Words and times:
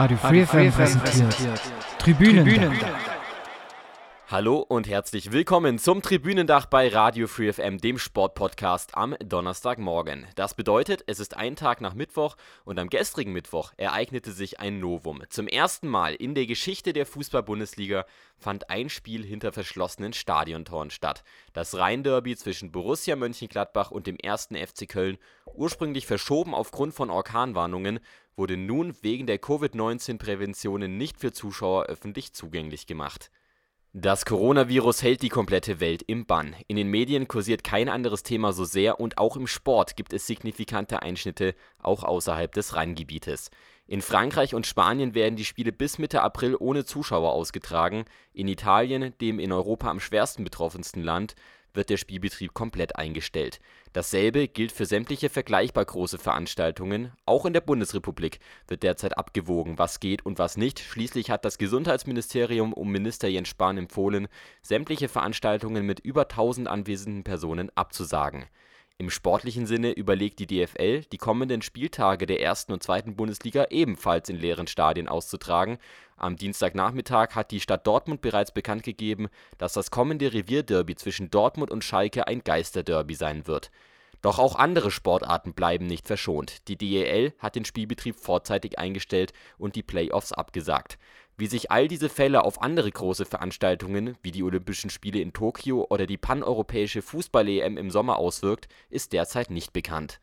Radio 0.00 0.16
Free 0.16 0.46
FM 0.46 0.72
präsentiert 0.72 1.60
Tribünen. 1.98 2.72
Hallo 4.28 4.64
und 4.66 4.88
herzlich 4.88 5.30
willkommen 5.30 5.78
zum 5.78 6.00
Tribünendach 6.00 6.64
bei 6.64 6.88
Radio 6.88 7.26
Free 7.26 7.52
FM, 7.52 7.76
dem 7.76 7.98
Sportpodcast 7.98 8.96
am 8.96 9.14
Donnerstagmorgen. 9.22 10.26
Das 10.36 10.54
bedeutet, 10.54 11.04
es 11.06 11.20
ist 11.20 11.36
ein 11.36 11.54
Tag 11.54 11.82
nach 11.82 11.92
Mittwoch 11.92 12.36
und 12.64 12.78
am 12.78 12.88
gestrigen 12.88 13.34
Mittwoch 13.34 13.72
ereignete 13.76 14.32
sich 14.32 14.58
ein 14.58 14.80
Novum. 14.80 15.22
Zum 15.28 15.46
ersten 15.48 15.88
Mal 15.88 16.14
in 16.14 16.34
der 16.34 16.46
Geschichte 16.46 16.94
der 16.94 17.04
Fußball-Bundesliga 17.04 18.06
fand 18.38 18.70
ein 18.70 18.88
Spiel 18.88 19.22
hinter 19.22 19.52
verschlossenen 19.52 20.14
Stadiontoren 20.14 20.88
statt. 20.88 21.24
Das 21.52 21.76
Rhein-Derby 21.76 22.36
zwischen 22.36 22.72
Borussia 22.72 23.16
Mönchengladbach 23.16 23.90
und 23.90 24.06
dem 24.06 24.16
ersten 24.16 24.56
FC 24.56 24.88
Köln, 24.88 25.18
ursprünglich 25.52 26.06
verschoben 26.06 26.54
aufgrund 26.54 26.94
von 26.94 27.10
Orkanwarnungen, 27.10 28.00
wurde 28.40 28.56
nun 28.56 28.94
wegen 29.02 29.26
der 29.26 29.38
Covid-19-Präventionen 29.38 30.96
nicht 30.96 31.20
für 31.20 31.30
Zuschauer 31.30 31.84
öffentlich 31.84 32.32
zugänglich 32.32 32.86
gemacht. 32.86 33.30
Das 33.92 34.24
Coronavirus 34.24 35.02
hält 35.02 35.20
die 35.20 35.28
komplette 35.28 35.78
Welt 35.78 36.02
im 36.06 36.24
Bann. 36.24 36.56
In 36.66 36.76
den 36.76 36.88
Medien 36.88 37.28
kursiert 37.28 37.64
kein 37.64 37.90
anderes 37.90 38.22
Thema 38.22 38.54
so 38.54 38.64
sehr 38.64 38.98
und 38.98 39.18
auch 39.18 39.36
im 39.36 39.46
Sport 39.46 39.94
gibt 39.94 40.14
es 40.14 40.26
signifikante 40.26 41.02
Einschnitte, 41.02 41.54
auch 41.82 42.02
außerhalb 42.02 42.50
des 42.50 42.74
Rheingebietes. 42.74 43.50
In 43.86 44.00
Frankreich 44.00 44.54
und 44.54 44.66
Spanien 44.66 45.14
werden 45.14 45.36
die 45.36 45.44
Spiele 45.44 45.70
bis 45.70 45.98
Mitte 45.98 46.22
April 46.22 46.56
ohne 46.58 46.86
Zuschauer 46.86 47.32
ausgetragen. 47.32 48.06
In 48.32 48.48
Italien, 48.48 49.12
dem 49.20 49.38
in 49.38 49.52
Europa 49.52 49.90
am 49.90 50.00
schwersten 50.00 50.44
betroffensten 50.44 51.02
Land, 51.02 51.34
wird 51.74 51.90
der 51.90 51.98
Spielbetrieb 51.98 52.54
komplett 52.54 52.96
eingestellt. 52.96 53.60
Dasselbe 53.92 54.46
gilt 54.46 54.70
für 54.70 54.86
sämtliche 54.86 55.28
vergleichbar 55.28 55.84
große 55.84 56.18
Veranstaltungen. 56.18 57.12
Auch 57.26 57.44
in 57.44 57.52
der 57.52 57.60
Bundesrepublik 57.60 58.38
wird 58.68 58.84
derzeit 58.84 59.18
abgewogen, 59.18 59.78
was 59.78 59.98
geht 59.98 60.24
und 60.24 60.38
was 60.38 60.56
nicht. 60.56 60.78
Schließlich 60.78 61.30
hat 61.30 61.44
das 61.44 61.58
Gesundheitsministerium 61.58 62.72
um 62.72 62.92
Minister 62.92 63.26
Jens 63.26 63.48
Spahn 63.48 63.78
empfohlen, 63.78 64.28
sämtliche 64.62 65.08
Veranstaltungen 65.08 65.84
mit 65.84 65.98
über 65.98 66.22
1000 66.22 66.68
anwesenden 66.68 67.24
Personen 67.24 67.70
abzusagen 67.74 68.46
im 69.00 69.08
sportlichen 69.08 69.64
Sinne 69.64 69.92
überlegt 69.92 70.40
die 70.40 70.46
DFL, 70.46 71.04
die 71.10 71.16
kommenden 71.16 71.62
Spieltage 71.62 72.26
der 72.26 72.42
ersten 72.42 72.74
und 72.74 72.82
zweiten 72.82 73.16
Bundesliga 73.16 73.68
ebenfalls 73.70 74.28
in 74.28 74.36
leeren 74.36 74.66
Stadien 74.66 75.08
auszutragen. 75.08 75.78
Am 76.18 76.36
Dienstagnachmittag 76.36 77.34
hat 77.34 77.50
die 77.50 77.60
Stadt 77.60 77.86
Dortmund 77.86 78.20
bereits 78.20 78.52
bekannt 78.52 78.82
gegeben, 78.82 79.30
dass 79.56 79.72
das 79.72 79.90
kommende 79.90 80.34
Revierderby 80.34 80.96
zwischen 80.96 81.30
Dortmund 81.30 81.70
und 81.70 81.82
Schalke 81.82 82.26
ein 82.26 82.44
Geisterderby 82.44 83.14
sein 83.14 83.46
wird. 83.46 83.70
Doch 84.22 84.38
auch 84.38 84.56
andere 84.56 84.90
Sportarten 84.90 85.54
bleiben 85.54 85.86
nicht 85.86 86.06
verschont. 86.06 86.68
Die 86.68 86.76
DEL 86.76 87.32
hat 87.38 87.56
den 87.56 87.64
Spielbetrieb 87.64 88.16
vorzeitig 88.16 88.78
eingestellt 88.78 89.32
und 89.56 89.76
die 89.76 89.82
Playoffs 89.82 90.32
abgesagt. 90.32 90.98
Wie 91.38 91.46
sich 91.46 91.70
all 91.70 91.88
diese 91.88 92.10
Fälle 92.10 92.44
auf 92.44 92.60
andere 92.60 92.90
große 92.90 93.24
Veranstaltungen 93.24 94.18
wie 94.22 94.30
die 94.30 94.42
Olympischen 94.42 94.90
Spiele 94.90 95.20
in 95.20 95.32
Tokio 95.32 95.86
oder 95.88 96.06
die 96.06 96.18
paneuropäische 96.18 97.00
Fußball-EM 97.00 97.78
im 97.78 97.90
Sommer 97.90 98.18
auswirkt, 98.18 98.68
ist 98.90 99.14
derzeit 99.14 99.50
nicht 99.50 99.72
bekannt. 99.72 100.20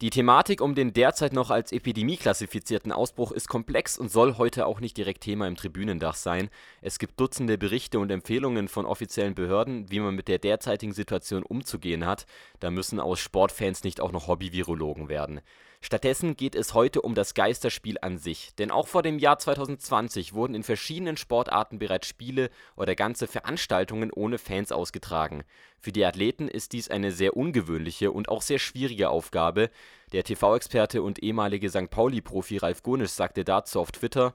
Die 0.00 0.10
Thematik 0.10 0.60
um 0.60 0.76
den 0.76 0.92
derzeit 0.92 1.32
noch 1.32 1.50
als 1.50 1.72
Epidemie 1.72 2.16
klassifizierten 2.16 2.92
Ausbruch 2.92 3.32
ist 3.32 3.48
komplex 3.48 3.98
und 3.98 4.12
soll 4.12 4.38
heute 4.38 4.66
auch 4.66 4.78
nicht 4.78 4.96
direkt 4.96 5.24
Thema 5.24 5.48
im 5.48 5.56
Tribünendach 5.56 6.14
sein. 6.14 6.50
Es 6.80 7.00
gibt 7.00 7.18
Dutzende 7.18 7.58
Berichte 7.58 7.98
und 7.98 8.12
Empfehlungen 8.12 8.68
von 8.68 8.86
offiziellen 8.86 9.34
Behörden, 9.34 9.90
wie 9.90 9.98
man 9.98 10.14
mit 10.14 10.28
der 10.28 10.38
derzeitigen 10.38 10.92
Situation 10.92 11.42
umzugehen 11.42 12.06
hat. 12.06 12.26
Da 12.60 12.70
müssen 12.70 13.00
aus 13.00 13.18
Sportfans 13.18 13.82
nicht 13.82 14.00
auch 14.00 14.12
noch 14.12 14.28
Hobby-Virologen 14.28 15.08
werden. 15.08 15.40
Stattdessen 15.80 16.36
geht 16.36 16.56
es 16.56 16.74
heute 16.74 17.02
um 17.02 17.14
das 17.14 17.34
Geisterspiel 17.34 17.98
an 18.02 18.18
sich, 18.18 18.54
denn 18.56 18.72
auch 18.72 18.88
vor 18.88 19.02
dem 19.02 19.18
Jahr 19.18 19.38
2020 19.38 20.34
wurden 20.34 20.54
in 20.54 20.64
verschiedenen 20.64 21.16
Sportarten 21.16 21.78
bereits 21.78 22.08
Spiele 22.08 22.50
oder 22.74 22.96
ganze 22.96 23.28
Veranstaltungen 23.28 24.12
ohne 24.12 24.38
Fans 24.38 24.72
ausgetragen. 24.72 25.44
Für 25.78 25.92
die 25.92 26.04
Athleten 26.04 26.48
ist 26.48 26.72
dies 26.72 26.90
eine 26.90 27.12
sehr 27.12 27.36
ungewöhnliche 27.36 28.10
und 28.10 28.28
auch 28.28 28.42
sehr 28.42 28.58
schwierige 28.58 29.08
Aufgabe. 29.08 29.70
Der 30.12 30.24
TV-Experte 30.24 31.00
und 31.00 31.22
ehemalige 31.22 31.70
St. 31.70 31.90
Pauli-Profi 31.90 32.56
Ralf 32.56 32.82
Gonisch 32.82 33.12
sagte 33.12 33.44
dazu 33.44 33.78
auf 33.78 33.92
Twitter: 33.92 34.34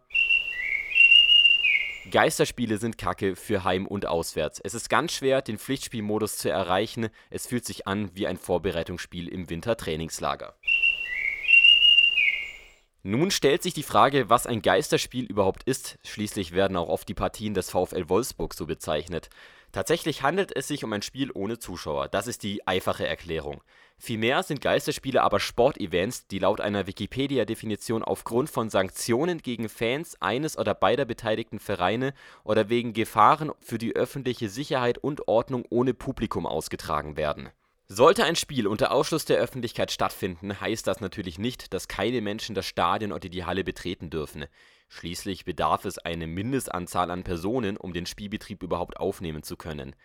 Geisterspiele 2.09 2.77
sind 2.77 2.97
Kacke 2.97 3.35
für 3.35 3.65
Heim 3.65 3.85
und 3.85 4.05
Auswärts. 4.05 4.61
Es 4.63 4.73
ist 4.73 4.89
ganz 4.89 5.11
schwer, 5.11 5.41
den 5.41 5.57
Pflichtspielmodus 5.57 6.37
zu 6.37 6.49
erreichen. 6.49 7.09
Es 7.29 7.47
fühlt 7.47 7.65
sich 7.65 7.85
an 7.85 8.11
wie 8.13 8.27
ein 8.27 8.37
Vorbereitungsspiel 8.37 9.27
im 9.27 9.49
Wintertrainingslager. 9.49 10.55
Nun 13.05 13.31
stellt 13.31 13.61
sich 13.61 13.73
die 13.73 13.83
Frage, 13.83 14.29
was 14.29 14.47
ein 14.47 14.61
Geisterspiel 14.61 15.25
überhaupt 15.25 15.63
ist. 15.63 15.99
Schließlich 16.05 16.53
werden 16.53 16.77
auch 16.77 16.87
oft 16.87 17.09
die 17.09 17.13
Partien 17.13 17.53
des 17.53 17.69
VfL 17.69 18.07
Wolfsburg 18.07 18.53
so 18.53 18.65
bezeichnet. 18.65 19.29
Tatsächlich 19.73 20.21
handelt 20.21 20.55
es 20.55 20.69
sich 20.69 20.85
um 20.85 20.93
ein 20.93 21.01
Spiel 21.01 21.29
ohne 21.33 21.59
Zuschauer. 21.59 22.07
Das 22.07 22.27
ist 22.27 22.43
die 22.43 22.65
einfache 22.65 23.05
Erklärung. 23.05 23.61
Vielmehr 23.97 24.41
sind 24.43 24.61
Geisterspiele 24.61 25.21
aber 25.21 25.41
Sportevents, 25.41 26.27
die 26.27 26.39
laut 26.39 26.61
einer 26.61 26.87
Wikipedia-Definition 26.87 28.05
aufgrund 28.05 28.49
von 28.49 28.69
Sanktionen 28.69 29.39
gegen 29.39 29.67
Fans 29.67 30.15
eines 30.21 30.57
oder 30.57 30.73
beider 30.73 31.03
beteiligten 31.03 31.59
Vereine 31.59 32.13
oder 32.45 32.69
wegen 32.69 32.93
Gefahren 32.93 33.51
für 33.59 33.79
die 33.79 33.97
öffentliche 33.97 34.47
Sicherheit 34.47 34.97
und 34.97 35.27
Ordnung 35.27 35.65
ohne 35.69 35.93
Publikum 35.93 36.45
ausgetragen 36.45 37.17
werden 37.17 37.49
sollte 37.93 38.25
ein 38.25 38.35
Spiel 38.35 38.67
unter 38.67 38.91
Ausschluss 38.91 39.25
der 39.25 39.37
Öffentlichkeit 39.37 39.91
stattfinden, 39.91 40.59
heißt 40.59 40.87
das 40.87 40.99
natürlich 40.99 41.37
nicht, 41.37 41.73
dass 41.73 41.87
keine 41.87 42.21
Menschen 42.21 42.55
das 42.55 42.65
Stadion 42.65 43.11
oder 43.11 43.29
die 43.29 43.45
Halle 43.45 43.63
betreten 43.63 44.09
dürfen. 44.09 44.45
Schließlich 44.89 45.45
bedarf 45.45 45.85
es 45.85 45.99
eine 45.99 46.27
Mindestanzahl 46.27 47.11
an 47.11 47.23
Personen, 47.23 47.77
um 47.77 47.93
den 47.93 48.05
Spielbetrieb 48.05 48.63
überhaupt 48.63 48.97
aufnehmen 48.97 49.43
zu 49.43 49.57
können. 49.57 49.95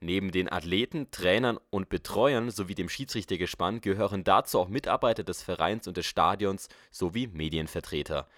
Neben 0.00 0.30
den 0.30 0.52
Athleten, 0.52 1.10
Trainern 1.10 1.58
und 1.70 1.88
Betreuern 1.88 2.50
sowie 2.50 2.74
dem 2.74 2.88
Schiedsrichtergespann 2.88 3.80
gehören 3.80 4.24
dazu 4.24 4.58
auch 4.58 4.68
Mitarbeiter 4.68 5.24
des 5.24 5.42
Vereins 5.42 5.88
und 5.88 5.96
des 5.96 6.06
Stadions 6.06 6.68
sowie 6.90 7.28
Medienvertreter. 7.28 8.28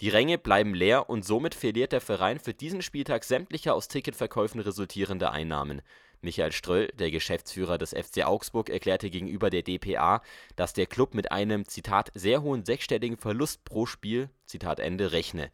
Die 0.00 0.10
Ränge 0.10 0.38
bleiben 0.38 0.74
leer 0.74 1.10
und 1.10 1.24
somit 1.24 1.56
verliert 1.56 1.90
der 1.90 2.00
Verein 2.00 2.38
für 2.38 2.54
diesen 2.54 2.82
Spieltag 2.82 3.24
sämtliche 3.24 3.74
aus 3.74 3.88
Ticketverkäufen 3.88 4.60
resultierende 4.60 5.32
Einnahmen 5.32 5.82
Michael 6.20 6.52
Ströll, 6.52 6.88
der 6.94 7.10
Geschäftsführer 7.10 7.78
des 7.78 7.90
FC 7.90 8.24
Augsburg, 8.24 8.70
erklärte 8.70 9.10
gegenüber 9.10 9.50
der 9.50 9.62
dpa, 9.62 10.22
dass 10.56 10.72
der 10.72 10.86
Klub 10.86 11.14
mit 11.14 11.30
einem 11.30 11.64
„sehr 12.14 12.42
hohen 12.42 12.64
sechsstelligen 12.64 13.16
Verlust 13.16 13.64
pro 13.64 13.86
Spiel 13.86 14.30
“rechne. 14.52 15.50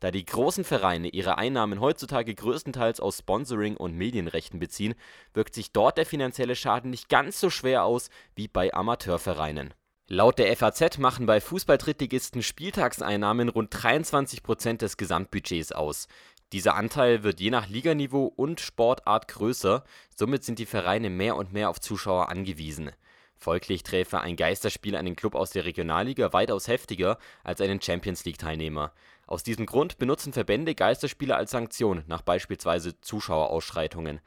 Da 0.00 0.12
die 0.12 0.24
großen 0.24 0.64
Vereine 0.64 1.08
ihre 1.08 1.38
Einnahmen 1.38 1.80
heutzutage 1.80 2.34
größtenteils 2.34 3.00
aus 3.00 3.18
Sponsoring 3.18 3.76
und 3.76 3.96
Medienrechten 3.96 4.60
beziehen, 4.60 4.94
wirkt 5.34 5.54
sich 5.54 5.72
dort 5.72 5.98
der 5.98 6.06
finanzielle 6.06 6.54
Schaden 6.54 6.90
nicht 6.90 7.08
ganz 7.08 7.40
so 7.40 7.50
schwer 7.50 7.84
aus 7.84 8.10
wie 8.36 8.46
bei 8.46 8.72
Amateurvereinen. 8.72 9.74
Laut 10.10 10.38
der 10.38 10.56
FAZ 10.56 10.98
machen 10.98 11.26
bei 11.26 11.40
Fußball-Drittligisten 11.40 12.42
Spieltagseinnahmen 12.42 13.50
rund 13.50 13.68
23 13.70 14.42
Prozent 14.42 14.80
des 14.80 14.96
Gesamtbudgets 14.96 15.72
aus 15.72 16.08
dieser 16.52 16.76
Anteil 16.76 17.22
wird 17.24 17.40
je 17.40 17.50
nach 17.50 17.68
Liganiveau 17.68 18.24
und 18.24 18.60
Sportart 18.60 19.28
größer, 19.28 19.84
somit 20.16 20.44
sind 20.44 20.58
die 20.58 20.66
Vereine 20.66 21.10
mehr 21.10 21.36
und 21.36 21.52
mehr 21.52 21.68
auf 21.68 21.78
Zuschauer 21.78 22.30
angewiesen. 22.30 22.90
Folglich 23.36 23.82
träfe 23.82 24.20
ein 24.20 24.34
Geisterspiel 24.34 24.96
einen 24.96 25.14
Klub 25.14 25.34
aus 25.34 25.50
der 25.50 25.66
Regionalliga 25.66 26.32
weitaus 26.32 26.66
heftiger 26.66 27.18
als 27.44 27.60
einen 27.60 27.80
Champions-League-Teilnehmer. 27.82 28.92
Aus 29.26 29.42
diesem 29.42 29.66
Grund 29.66 29.98
benutzen 29.98 30.32
Verbände 30.32 30.74
Geisterspiele 30.74 31.36
als 31.36 31.50
Sanktion 31.50 32.02
nach 32.06 32.22
beispielsweise 32.22 32.98
Zuschauerausschreitungen. 33.00 34.20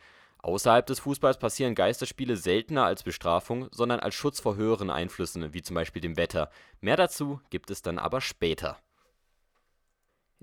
Außerhalb 0.44 0.86
des 0.86 1.00
Fußballs 1.00 1.40
passieren 1.40 1.76
Geisterspiele 1.76 2.38
seltener 2.38 2.86
als 2.86 3.02
Bestrafung, 3.02 3.68
sondern 3.72 4.00
als 4.00 4.14
Schutz 4.14 4.40
vor 4.40 4.56
höheren 4.56 4.92
Einflüssen 4.92 5.53
wie 5.53 5.62
zum 5.64 5.74
Beispiel 5.74 6.02
dem 6.02 6.18
Wetter. 6.18 6.52
Mehr 6.82 6.97
dazu 6.97 7.41
gibt 7.50 7.72
es 7.72 7.82
dann 7.82 7.97
aber 7.97 8.22
später 8.22 8.79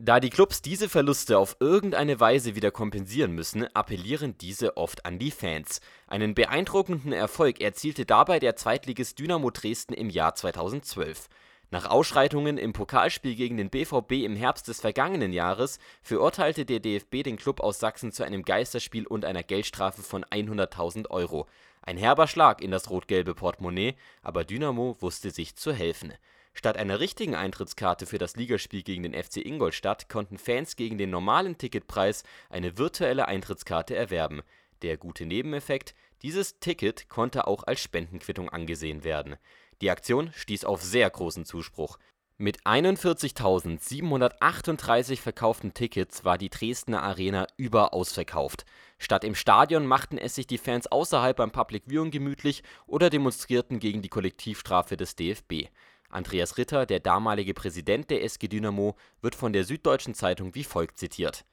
da 0.00 0.20
die 0.20 0.30
Clubs 0.30 0.62
diese 0.62 0.88
Verluste 0.88 1.36
auf 1.38 1.56
irgendeine 1.58 2.20
Weise 2.20 2.54
wieder 2.54 2.70
kompensieren 2.70 3.32
müssen, 3.32 3.66
appellieren 3.74 4.38
diese 4.38 4.76
oft 4.76 5.04
an 5.04 5.18
die 5.18 5.32
Fans. 5.32 5.80
Einen 6.06 6.36
beeindruckenden 6.36 7.12
Erfolg 7.12 7.60
erzielte 7.60 8.06
dabei 8.06 8.38
der 8.38 8.54
Zweitligist 8.54 9.18
Dynamo 9.18 9.50
Dresden 9.50 9.94
im 9.94 10.08
Jahr 10.08 10.36
2012. 10.36 11.28
Nach 11.72 11.90
Ausschreitungen 11.90 12.58
im 12.58 12.72
Pokalspiel 12.72 13.34
gegen 13.34 13.56
den 13.56 13.70
BVB 13.70 14.24
im 14.24 14.36
Herbst 14.36 14.68
des 14.68 14.80
vergangenen 14.80 15.32
Jahres 15.32 15.80
verurteilte 16.00 16.64
der 16.64 16.78
DFB 16.78 17.24
den 17.24 17.36
Klub 17.36 17.58
aus 17.58 17.80
Sachsen 17.80 18.12
zu 18.12 18.22
einem 18.22 18.44
Geisterspiel 18.44 19.04
und 19.04 19.24
einer 19.24 19.42
Geldstrafe 19.42 20.02
von 20.02 20.24
100.000 20.24 21.10
Euro. 21.10 21.48
Ein 21.82 21.96
herber 21.96 22.28
Schlag 22.28 22.62
in 22.62 22.70
das 22.70 22.88
rot-gelbe 22.88 23.34
Portemonnaie, 23.34 23.96
aber 24.22 24.44
Dynamo 24.44 24.96
wusste 25.00 25.32
sich 25.32 25.56
zu 25.56 25.72
helfen 25.72 26.12
Statt 26.58 26.76
einer 26.76 26.98
richtigen 26.98 27.36
Eintrittskarte 27.36 28.04
für 28.04 28.18
das 28.18 28.34
Ligaspiel 28.34 28.82
gegen 28.82 29.04
den 29.04 29.14
FC 29.14 29.36
Ingolstadt 29.36 30.08
konnten 30.08 30.38
Fans 30.38 30.74
gegen 30.74 30.98
den 30.98 31.08
normalen 31.08 31.56
Ticketpreis 31.56 32.24
eine 32.50 32.76
virtuelle 32.76 33.28
Eintrittskarte 33.28 33.94
erwerben. 33.94 34.42
Der 34.82 34.96
gute 34.96 35.24
Nebeneffekt: 35.24 35.94
Dieses 36.22 36.58
Ticket 36.58 37.08
konnte 37.08 37.46
auch 37.46 37.62
als 37.62 37.80
Spendenquittung 37.80 38.48
angesehen 38.48 39.04
werden. 39.04 39.36
Die 39.82 39.88
Aktion 39.88 40.32
stieß 40.32 40.64
auf 40.64 40.82
sehr 40.82 41.08
großen 41.08 41.44
Zuspruch. 41.44 41.96
Mit 42.38 42.62
41.738 42.62 45.20
verkauften 45.20 45.74
Tickets 45.74 46.24
war 46.24 46.38
die 46.38 46.50
Dresdner 46.50 47.04
Arena 47.04 47.46
überaus 47.56 48.12
verkauft. 48.12 48.64
Statt 48.98 49.22
im 49.22 49.36
Stadion 49.36 49.86
machten 49.86 50.18
es 50.18 50.34
sich 50.34 50.48
die 50.48 50.58
Fans 50.58 50.88
außerhalb 50.88 51.36
beim 51.36 51.52
Public 51.52 51.84
Viewing 51.86 52.10
gemütlich 52.10 52.64
oder 52.88 53.10
demonstrierten 53.10 53.78
gegen 53.78 54.02
die 54.02 54.08
Kollektivstrafe 54.08 54.96
des 54.96 55.14
DFB. 55.14 55.68
Andreas 56.08 56.56
Ritter, 56.56 56.86
der 56.86 57.00
damalige 57.00 57.52
Präsident 57.52 58.08
der 58.10 58.24
SG 58.24 58.48
Dynamo, 58.48 58.96
wird 59.20 59.34
von 59.34 59.52
der 59.52 59.64
Süddeutschen 59.64 60.14
Zeitung 60.14 60.54
wie 60.54 60.64
folgt 60.64 60.98
zitiert: 60.98 61.44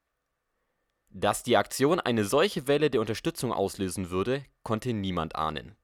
„Dass 1.08 1.42
die 1.42 1.56
Aktion 1.56 1.98
eine 1.98 2.24
solche 2.24 2.66
Welle 2.66 2.90
der 2.90 3.00
Unterstützung 3.00 3.52
auslösen 3.52 4.10
würde, 4.10 4.44
konnte 4.62 4.92
niemand 4.92 5.36
ahnen. 5.36 5.74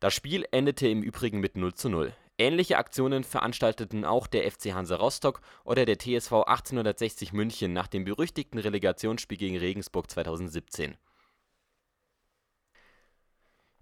“Das 0.00 0.14
Spiel 0.14 0.46
endete 0.50 0.86
im 0.88 1.02
Übrigen 1.02 1.40
mit 1.40 1.56
0:0. 1.56 2.12
Ähnliche 2.36 2.78
Aktionen 2.78 3.24
veranstalteten 3.24 4.04
auch 4.04 4.26
der 4.26 4.50
FC 4.50 4.72
Hansa 4.72 4.96
Rostock 4.96 5.42
oder 5.64 5.84
der 5.84 5.98
TSV 5.98 6.32
1860 6.46 7.34
München 7.34 7.74
nach 7.74 7.86
dem 7.86 8.04
berüchtigten 8.04 8.58
Relegationsspiel 8.58 9.36
gegen 9.36 9.58
Regensburg 9.58 10.10
2017. 10.10 10.96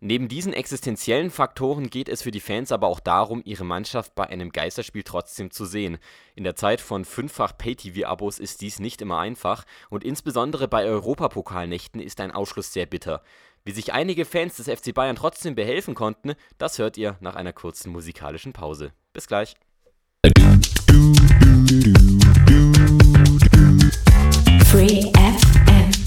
Neben 0.01 0.29
diesen 0.29 0.53
existenziellen 0.53 1.31
Faktoren 1.31 1.91
geht 1.91 2.09
es 2.09 2.23
für 2.23 2.31
die 2.31 2.39
Fans 2.39 2.71
aber 2.71 2.87
auch 2.87 3.01
darum, 3.01 3.43
ihre 3.45 3.65
Mannschaft 3.65 4.15
bei 4.15 4.29
einem 4.29 4.51
Geisterspiel 4.51 5.03
trotzdem 5.03 5.51
zu 5.51 5.65
sehen. 5.65 5.99
In 6.37 6.45
der 6.45 6.55
Zeit 6.55 6.81
von 6.81 7.05
fünffach 7.05 7.59
Pay-TV-Abos 7.59 8.39
ist 8.39 8.61
dies 8.61 8.79
nicht 8.79 9.03
immer 9.03 9.19
einfach 9.19 9.65
und 9.91 10.05
insbesondere 10.05 10.69
bei 10.69 10.85
Europapokalnächten 10.85 12.01
ist 12.01 12.21
ein 12.21 12.31
Ausschluss 12.31 12.73
sehr 12.73 12.87
bitter. 12.87 13.25
Wie 13.65 13.73
sich 13.73 13.93
einige 13.93 14.25
Fans 14.25 14.57
des 14.57 14.69
FC 14.69 14.95
Bayern 14.95 15.17
trotzdem 15.17 15.57
behelfen 15.57 15.97
konnten, 15.97 16.35
das 16.59 16.79
hört 16.79 16.97
ihr 16.97 17.17
nach 17.19 17.35
einer 17.35 17.53
kurzen 17.53 17.91
musikalischen 17.91 18.53
Pause. 18.53 18.93
Bis 19.13 19.27
gleich. 19.27 19.57
Free 24.67 25.11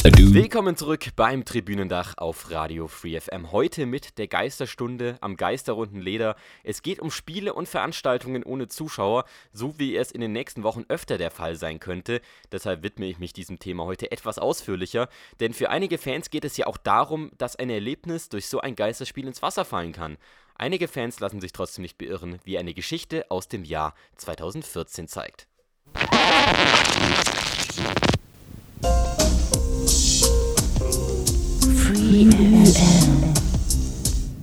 Willkommen 0.04 0.76
zurück 0.76 1.10
beim 1.16 1.46
Tribünendach 1.46 2.18
auf 2.18 2.50
Radio 2.50 2.88
Free 2.88 3.20
FM. 3.20 3.52
Heute 3.52 3.86
mit 3.86 4.18
der 4.18 4.28
Geisterstunde 4.28 5.20
am 5.22 5.38
Geisterrunden 5.38 6.02
Leder. 6.02 6.36
Es 6.64 6.82
geht 6.82 7.00
um 7.00 7.12
Spiele 7.12 7.54
und 7.54 7.70
Veranstaltungen 7.70 8.42
ohne 8.42 8.68
Zuschauer, 8.68 9.26
so 9.54 9.78
wie 9.78 9.96
es 9.96 10.12
in 10.12 10.22
den 10.22 10.32
nächsten 10.32 10.64
Wochen 10.64 10.86
öfter 10.90 11.20
der 11.20 11.30
Fall 11.30 11.56
sein 11.56 11.80
könnte. 11.80 12.20
Deshalb 12.52 12.82
widme 12.82 13.06
ich 13.06 13.20
mich 13.20 13.32
diesem 13.32 13.60
Thema 13.60 13.86
heute 13.86 14.12
etwas 14.12 14.40
ausführlicher, 14.40 15.08
denn 15.40 15.54
für 15.54 15.70
einige 15.70 16.00
Fans 16.00 16.32
geht 16.32 16.46
es 16.46 16.58
ja 16.58 16.66
auch 16.66 16.78
darum, 16.78 17.30
dass 17.38 17.56
ein 17.56 17.70
Erlebnis 17.70 18.28
durch 18.28 18.48
so 18.48 18.60
ein 18.60 18.76
Geisterspiel 18.76 19.28
ins 19.28 19.44
Wasser 19.44 19.66
fallen 19.66 19.92
kann. 19.92 20.18
Einige 20.56 20.88
Fans 20.88 21.20
lassen 21.20 21.42
sich 21.42 21.52
trotzdem 21.52 21.84
nicht 21.84 22.00
beirren, 22.00 22.40
wie 22.44 22.58
eine 22.58 22.74
Geschichte 22.74 23.30
aus 23.30 23.50
dem 23.50 23.64
Jahr 23.64 23.94
2014 24.16 25.08
zeigt. 25.08 25.48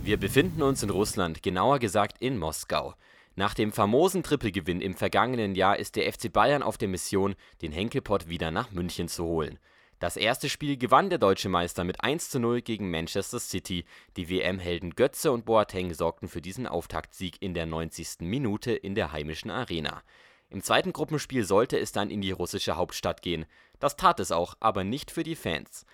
Wir 0.01 0.17
befinden 0.17 0.63
uns 0.63 0.81
in 0.81 0.89
Russland, 0.89 1.43
genauer 1.43 1.77
gesagt 1.77 2.17
in 2.19 2.39
Moskau. 2.39 2.95
Nach 3.35 3.53
dem 3.53 3.71
famosen 3.71 4.23
Trippelgewinn 4.23 4.81
im 4.81 4.95
vergangenen 4.95 5.53
Jahr 5.53 5.77
ist 5.77 5.95
der 5.95 6.11
FC 6.11 6.33
Bayern 6.33 6.63
auf 6.63 6.79
der 6.79 6.87
Mission, 6.87 7.35
den 7.61 7.71
Henkelpott 7.71 8.27
wieder 8.27 8.49
nach 8.49 8.71
München 8.71 9.07
zu 9.07 9.23
holen. 9.23 9.59
Das 9.99 10.17
erste 10.17 10.49
Spiel 10.49 10.77
gewann 10.77 11.11
der 11.11 11.19
deutsche 11.19 11.47
Meister 11.47 11.83
mit 11.83 12.03
1:0 12.03 12.61
gegen 12.63 12.89
Manchester 12.89 13.39
City. 13.39 13.85
Die 14.17 14.31
WM-Helden 14.31 14.95
Götze 14.95 15.31
und 15.31 15.45
Boateng 15.45 15.93
sorgten 15.93 16.27
für 16.27 16.41
diesen 16.41 16.65
Auftaktsieg 16.65 17.39
in 17.39 17.53
der 17.53 17.67
90. 17.67 18.21
Minute 18.21 18.71
in 18.71 18.95
der 18.95 19.11
heimischen 19.11 19.51
Arena. 19.51 20.01
Im 20.49 20.63
zweiten 20.63 20.91
Gruppenspiel 20.91 21.45
sollte 21.45 21.77
es 21.77 21.91
dann 21.91 22.09
in 22.09 22.21
die 22.21 22.31
russische 22.31 22.77
Hauptstadt 22.77 23.21
gehen. 23.21 23.45
Das 23.79 23.95
tat 23.95 24.19
es 24.19 24.31
auch, 24.31 24.55
aber 24.59 24.83
nicht 24.83 25.11
für 25.11 25.21
die 25.21 25.35
Fans. 25.35 25.85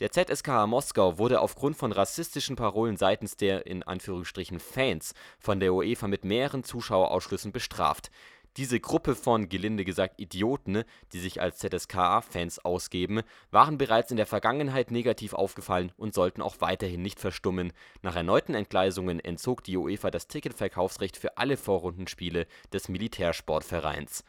Der 0.00 0.10
ZSKA 0.10 0.66
Moskau 0.66 1.18
wurde 1.18 1.40
aufgrund 1.40 1.76
von 1.76 1.92
rassistischen 1.92 2.56
Parolen 2.56 2.96
seitens 2.96 3.36
der 3.36 3.66
in 3.66 3.82
Anführungsstrichen 3.82 4.58
Fans 4.58 5.14
von 5.38 5.60
der 5.60 5.74
UEFA 5.74 6.08
mit 6.08 6.24
mehreren 6.24 6.64
Zuschauerausschlüssen 6.64 7.52
bestraft. 7.52 8.10
Diese 8.58 8.80
Gruppe 8.80 9.14
von, 9.14 9.48
gelinde 9.48 9.84
gesagt, 9.84 10.20
Idioten, 10.20 10.84
die 11.12 11.20
sich 11.20 11.40
als 11.40 11.58
ZSKA-Fans 11.58 12.58
ausgeben, 12.58 13.22
waren 13.50 13.78
bereits 13.78 14.10
in 14.10 14.18
der 14.18 14.26
Vergangenheit 14.26 14.90
negativ 14.90 15.32
aufgefallen 15.32 15.90
und 15.96 16.12
sollten 16.12 16.42
auch 16.42 16.56
weiterhin 16.60 17.00
nicht 17.00 17.18
verstummen. 17.18 17.72
Nach 18.02 18.14
erneuten 18.14 18.54
Entgleisungen 18.54 19.20
entzog 19.20 19.64
die 19.64 19.78
UEFA 19.78 20.10
das 20.10 20.28
Ticketverkaufsrecht 20.28 21.16
für 21.16 21.38
alle 21.38 21.56
Vorrundenspiele 21.56 22.46
des 22.74 22.90
Militärsportvereins. 22.90 24.22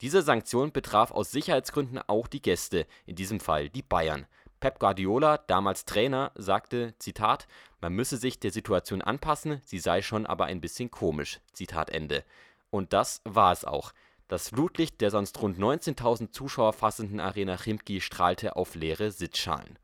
Diese 0.00 0.22
Sanktion 0.22 0.70
betraf 0.70 1.10
aus 1.10 1.32
Sicherheitsgründen 1.32 1.98
auch 2.06 2.28
die 2.28 2.42
Gäste, 2.42 2.86
in 3.06 3.16
diesem 3.16 3.40
Fall 3.40 3.70
die 3.70 3.82
Bayern 3.82 4.26
Pep 4.64 4.78
Guardiola, 4.78 5.36
damals 5.36 5.84
Trainer, 5.84 6.32
sagte, 6.36 6.94
Zitat, 6.98 7.48
man 7.82 7.92
müsse 7.92 8.16
sich 8.16 8.40
der 8.40 8.50
Situation 8.50 9.02
anpassen, 9.02 9.60
sie 9.62 9.78
sei 9.78 10.00
schon 10.00 10.24
aber 10.24 10.46
ein 10.46 10.62
bisschen 10.62 10.90
komisch. 10.90 11.38
Zitat 11.52 11.90
Ende. 11.90 12.24
Und 12.70 12.94
das 12.94 13.20
war 13.24 13.52
es 13.52 13.66
auch. 13.66 13.92
Das 14.26 14.48
Flutlicht 14.48 15.02
der 15.02 15.10
sonst 15.10 15.42
rund 15.42 15.58
19.000 15.58 16.30
Zuschauer 16.30 16.72
fassenden 16.72 17.20
Arena 17.20 17.58
Chimki 17.58 18.00
strahlte 18.00 18.56
auf 18.56 18.74
leere 18.74 19.10
Sitzschalen. 19.10 19.78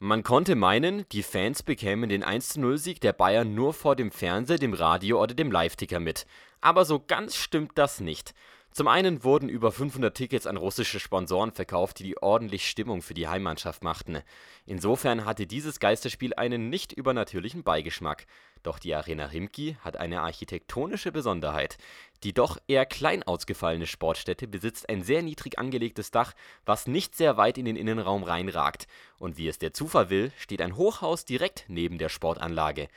Man 0.00 0.22
konnte 0.22 0.54
meinen, 0.54 1.08
die 1.08 1.22
Fans 1.22 1.62
bekämen 1.62 2.10
den 2.10 2.22
1:0-Sieg 2.22 3.00
der 3.00 3.14
Bayern 3.14 3.54
nur 3.54 3.72
vor 3.72 3.96
dem 3.96 4.10
Fernseher, 4.10 4.58
dem 4.58 4.74
Radio 4.74 5.22
oder 5.22 5.32
dem 5.32 5.50
Live-Ticker 5.50 5.98
mit. 5.98 6.26
Aber 6.60 6.84
so 6.84 7.00
ganz 7.00 7.36
stimmt 7.36 7.78
das 7.78 8.00
nicht. 8.00 8.34
Zum 8.74 8.88
einen 8.88 9.22
wurden 9.22 9.48
über 9.48 9.70
500 9.70 10.16
Tickets 10.16 10.48
an 10.48 10.56
russische 10.56 10.98
Sponsoren 10.98 11.52
verkauft, 11.52 12.00
die 12.00 12.02
die 12.02 12.20
ordentlich 12.20 12.68
Stimmung 12.68 13.02
für 13.02 13.14
die 13.14 13.28
Heimmannschaft 13.28 13.84
machten. 13.84 14.18
Insofern 14.66 15.24
hatte 15.24 15.46
dieses 15.46 15.78
Geisterspiel 15.78 16.34
einen 16.34 16.70
nicht 16.70 16.92
übernatürlichen 16.92 17.62
Beigeschmack. 17.62 18.26
Doch 18.64 18.80
die 18.80 18.92
Arena 18.92 19.26
Rimki 19.26 19.76
hat 19.82 19.96
eine 19.96 20.22
architektonische 20.22 21.12
Besonderheit. 21.12 21.78
Die 22.24 22.32
doch 22.32 22.58
eher 22.66 22.84
klein 22.84 23.22
ausgefallene 23.22 23.86
Sportstätte 23.86 24.48
besitzt 24.48 24.88
ein 24.88 25.04
sehr 25.04 25.22
niedrig 25.22 25.56
angelegtes 25.56 26.10
Dach, 26.10 26.32
was 26.66 26.88
nicht 26.88 27.14
sehr 27.14 27.36
weit 27.36 27.58
in 27.58 27.66
den 27.66 27.76
Innenraum 27.76 28.24
reinragt. 28.24 28.88
Und 29.20 29.36
wie 29.36 29.46
es 29.46 29.60
der 29.60 29.72
Zufall 29.72 30.10
will, 30.10 30.32
steht 30.36 30.60
ein 30.60 30.76
Hochhaus 30.76 31.24
direkt 31.24 31.66
neben 31.68 31.96
der 31.98 32.08
Sportanlage. 32.08 32.88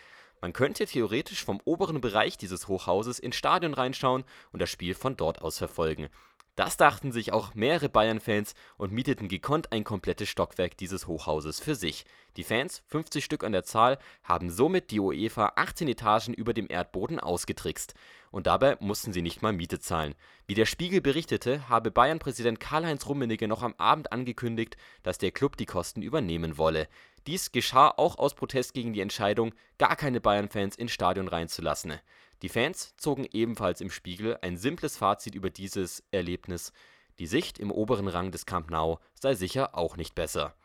Man 0.42 0.54
könnte 0.54 0.86
theoretisch 0.86 1.44
vom 1.44 1.60
oberen 1.66 2.00
Bereich 2.00 2.38
dieses 2.38 2.68
Hochhauses 2.68 3.20
ins 3.20 3.36
Stadion 3.36 3.74
reinschauen 3.74 4.24
und 4.52 4.62
das 4.62 4.70
Spiel 4.70 4.94
von 4.94 5.18
dort 5.18 5.42
aus 5.42 5.58
verfolgen. 5.58 6.10
Das 6.58 6.76
dachten 6.76 7.12
sich 7.12 7.34
auch 7.34 7.54
mehrere 7.54 7.88
Bayern-Fans 7.88 8.56
und 8.78 8.92
mieteten 8.92 9.28
gekonnt 9.28 9.72
ein 9.72 9.84
komplettes 9.84 10.28
Stockwerk 10.28 10.76
dieses 10.76 11.06
Hochhauses 11.06 11.60
für 11.60 11.76
sich. 11.76 12.04
Die 12.36 12.44
Fans, 12.44 12.82
50 12.88 13.24
Stück 13.24 13.44
an 13.44 13.52
der 13.52 13.64
Zahl, 13.64 14.00
haben 14.24 14.50
somit 14.50 14.90
die 14.90 15.00
UEFA 15.00 15.54
18 15.56 15.88
Etagen 15.88 16.34
über 16.34 16.56
dem 16.56 16.66
Erdboden 16.68 17.20
ausgetrickst. 17.20 17.94
Und 18.32 18.48
dabei 18.48 18.76
mussten 18.80 19.14
sie 19.14 19.22
nicht 19.22 19.44
mal 19.44 19.54
Miete 19.54 19.80
zahlen. 19.80 20.16
Wie 20.48 20.56
der 20.56 20.66
Spiegel 20.66 21.00
berichtete, 21.00 21.70
habe 21.70 21.92
Bayern-Präsident 21.92 22.60
Karl-Heinz 22.60 23.06
Rummenigge 23.06 23.48
noch 23.48 23.62
am 23.62 23.76
Abend 23.78 24.12
angekündigt, 24.12 24.78
dass 25.04 25.20
der 25.20 25.30
Klub 25.30 25.58
die 25.58 25.68
Kosten 25.68 26.02
übernehmen 26.02 26.58
wolle. 26.58 26.88
Dies 27.28 27.52
geschah 27.52 27.94
auch 27.98 28.18
aus 28.18 28.34
Protest 28.34 28.74
gegen 28.74 28.94
die 28.94 29.02
Entscheidung, 29.02 29.54
gar 29.78 29.96
keine 29.96 30.22
Bayern-Fans 30.22 30.76
ins 30.76 30.92
Stadion 30.92 31.28
reinzulassen. 31.28 32.00
Die 32.42 32.50
Fans 32.50 32.96
zogen 32.98 33.28
ebenfalls 33.32 33.82
im 33.82 33.90
Spiegel 33.90 34.38
ein 34.42 34.58
simples 34.58 34.98
Fazit 34.98 35.36
über 35.36 35.50
dieses 35.50 36.04
Erlebnis: 36.12 36.74
Die 37.20 37.28
Sicht 37.28 37.60
im 37.60 37.72
oberen 37.72 38.08
Rang 38.08 38.32
des 38.32 38.46
Camp 38.46 38.70
Nou 38.70 39.00
sei 39.14 39.36
sicher 39.36 39.76
auch 39.76 39.98
nicht 39.98 40.16
besser 40.16 40.56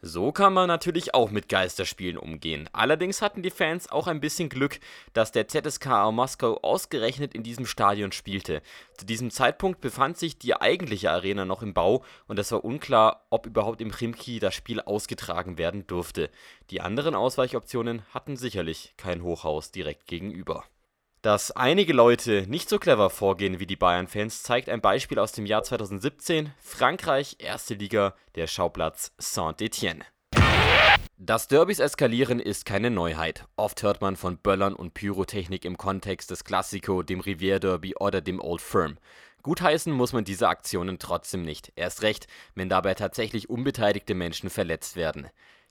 so 0.00 0.30
kann 0.30 0.52
man 0.52 0.68
natürlich 0.68 1.14
auch 1.14 1.30
mit 1.30 1.48
Geisterspielen 1.48 2.18
umgehen. 2.18 2.68
Allerdings 2.72 3.20
hatten 3.20 3.42
die 3.42 3.50
Fans 3.50 3.90
auch 3.90 4.06
ein 4.06 4.20
bisschen 4.20 4.48
Glück, 4.48 4.78
dass 5.12 5.32
der 5.32 5.48
ZSKA 5.48 6.10
Moskau 6.12 6.58
ausgerechnet 6.62 7.34
in 7.34 7.42
diesem 7.42 7.66
Stadion 7.66 8.12
spielte. 8.12 8.62
Zu 8.96 9.06
diesem 9.06 9.30
Zeitpunkt 9.30 9.80
befand 9.80 10.16
sich 10.16 10.38
die 10.38 10.54
eigentliche 10.54 11.10
Arena 11.10 11.44
noch 11.44 11.62
im 11.62 11.74
Bau 11.74 12.04
und 12.28 12.38
es 12.38 12.52
war 12.52 12.64
unklar, 12.64 13.26
ob 13.30 13.46
überhaupt 13.46 13.80
im 13.80 13.92
Chimki 13.92 14.38
das 14.38 14.54
Spiel 14.54 14.80
ausgetragen 14.80 15.58
werden 15.58 15.86
durfte. 15.86 16.30
Die 16.70 16.80
anderen 16.80 17.14
Ausweichoptionen 17.14 18.02
hatten 18.14 18.36
sicherlich 18.36 18.94
kein 18.96 19.22
Hochhaus 19.22 19.72
direkt 19.72 20.06
gegenüber. 20.06 20.64
Dass 21.22 21.50
einige 21.50 21.92
Leute 21.92 22.44
nicht 22.46 22.68
so 22.68 22.78
clever 22.78 23.10
vorgehen 23.10 23.58
wie 23.58 23.66
die 23.66 23.74
Bayern-Fans, 23.74 24.44
zeigt 24.44 24.68
ein 24.68 24.80
Beispiel 24.80 25.18
aus 25.18 25.32
dem 25.32 25.46
Jahr 25.46 25.64
2017. 25.64 26.52
Frankreich, 26.60 27.36
erste 27.40 27.74
Liga, 27.74 28.14
der 28.36 28.46
Schauplatz 28.46 29.10
Saint-Étienne. 29.18 30.02
Dass 31.16 31.48
Derbys 31.48 31.80
eskalieren 31.80 32.38
ist 32.38 32.64
keine 32.64 32.90
Neuheit. 32.90 33.46
Oft 33.56 33.82
hört 33.82 34.00
man 34.00 34.14
von 34.14 34.38
Böllern 34.38 34.74
und 34.74 34.94
Pyrotechnik 34.94 35.64
im 35.64 35.76
Kontext 35.76 36.30
des 36.30 36.44
Classico, 36.44 37.02
dem 37.02 37.20
Rivière 37.20 37.58
Derby 37.58 37.96
oder 37.96 38.20
dem 38.20 38.40
Old 38.40 38.60
Firm. 38.60 38.96
Gutheißen 39.42 39.92
muss 39.92 40.12
man 40.12 40.22
diese 40.22 40.46
Aktionen 40.46 41.00
trotzdem 41.00 41.42
nicht. 41.42 41.72
Erst 41.74 42.02
recht, 42.02 42.28
wenn 42.54 42.68
dabei 42.68 42.94
tatsächlich 42.94 43.50
unbeteiligte 43.50 44.14
Menschen 44.14 44.50
verletzt 44.50 44.94
werden. 44.94 45.26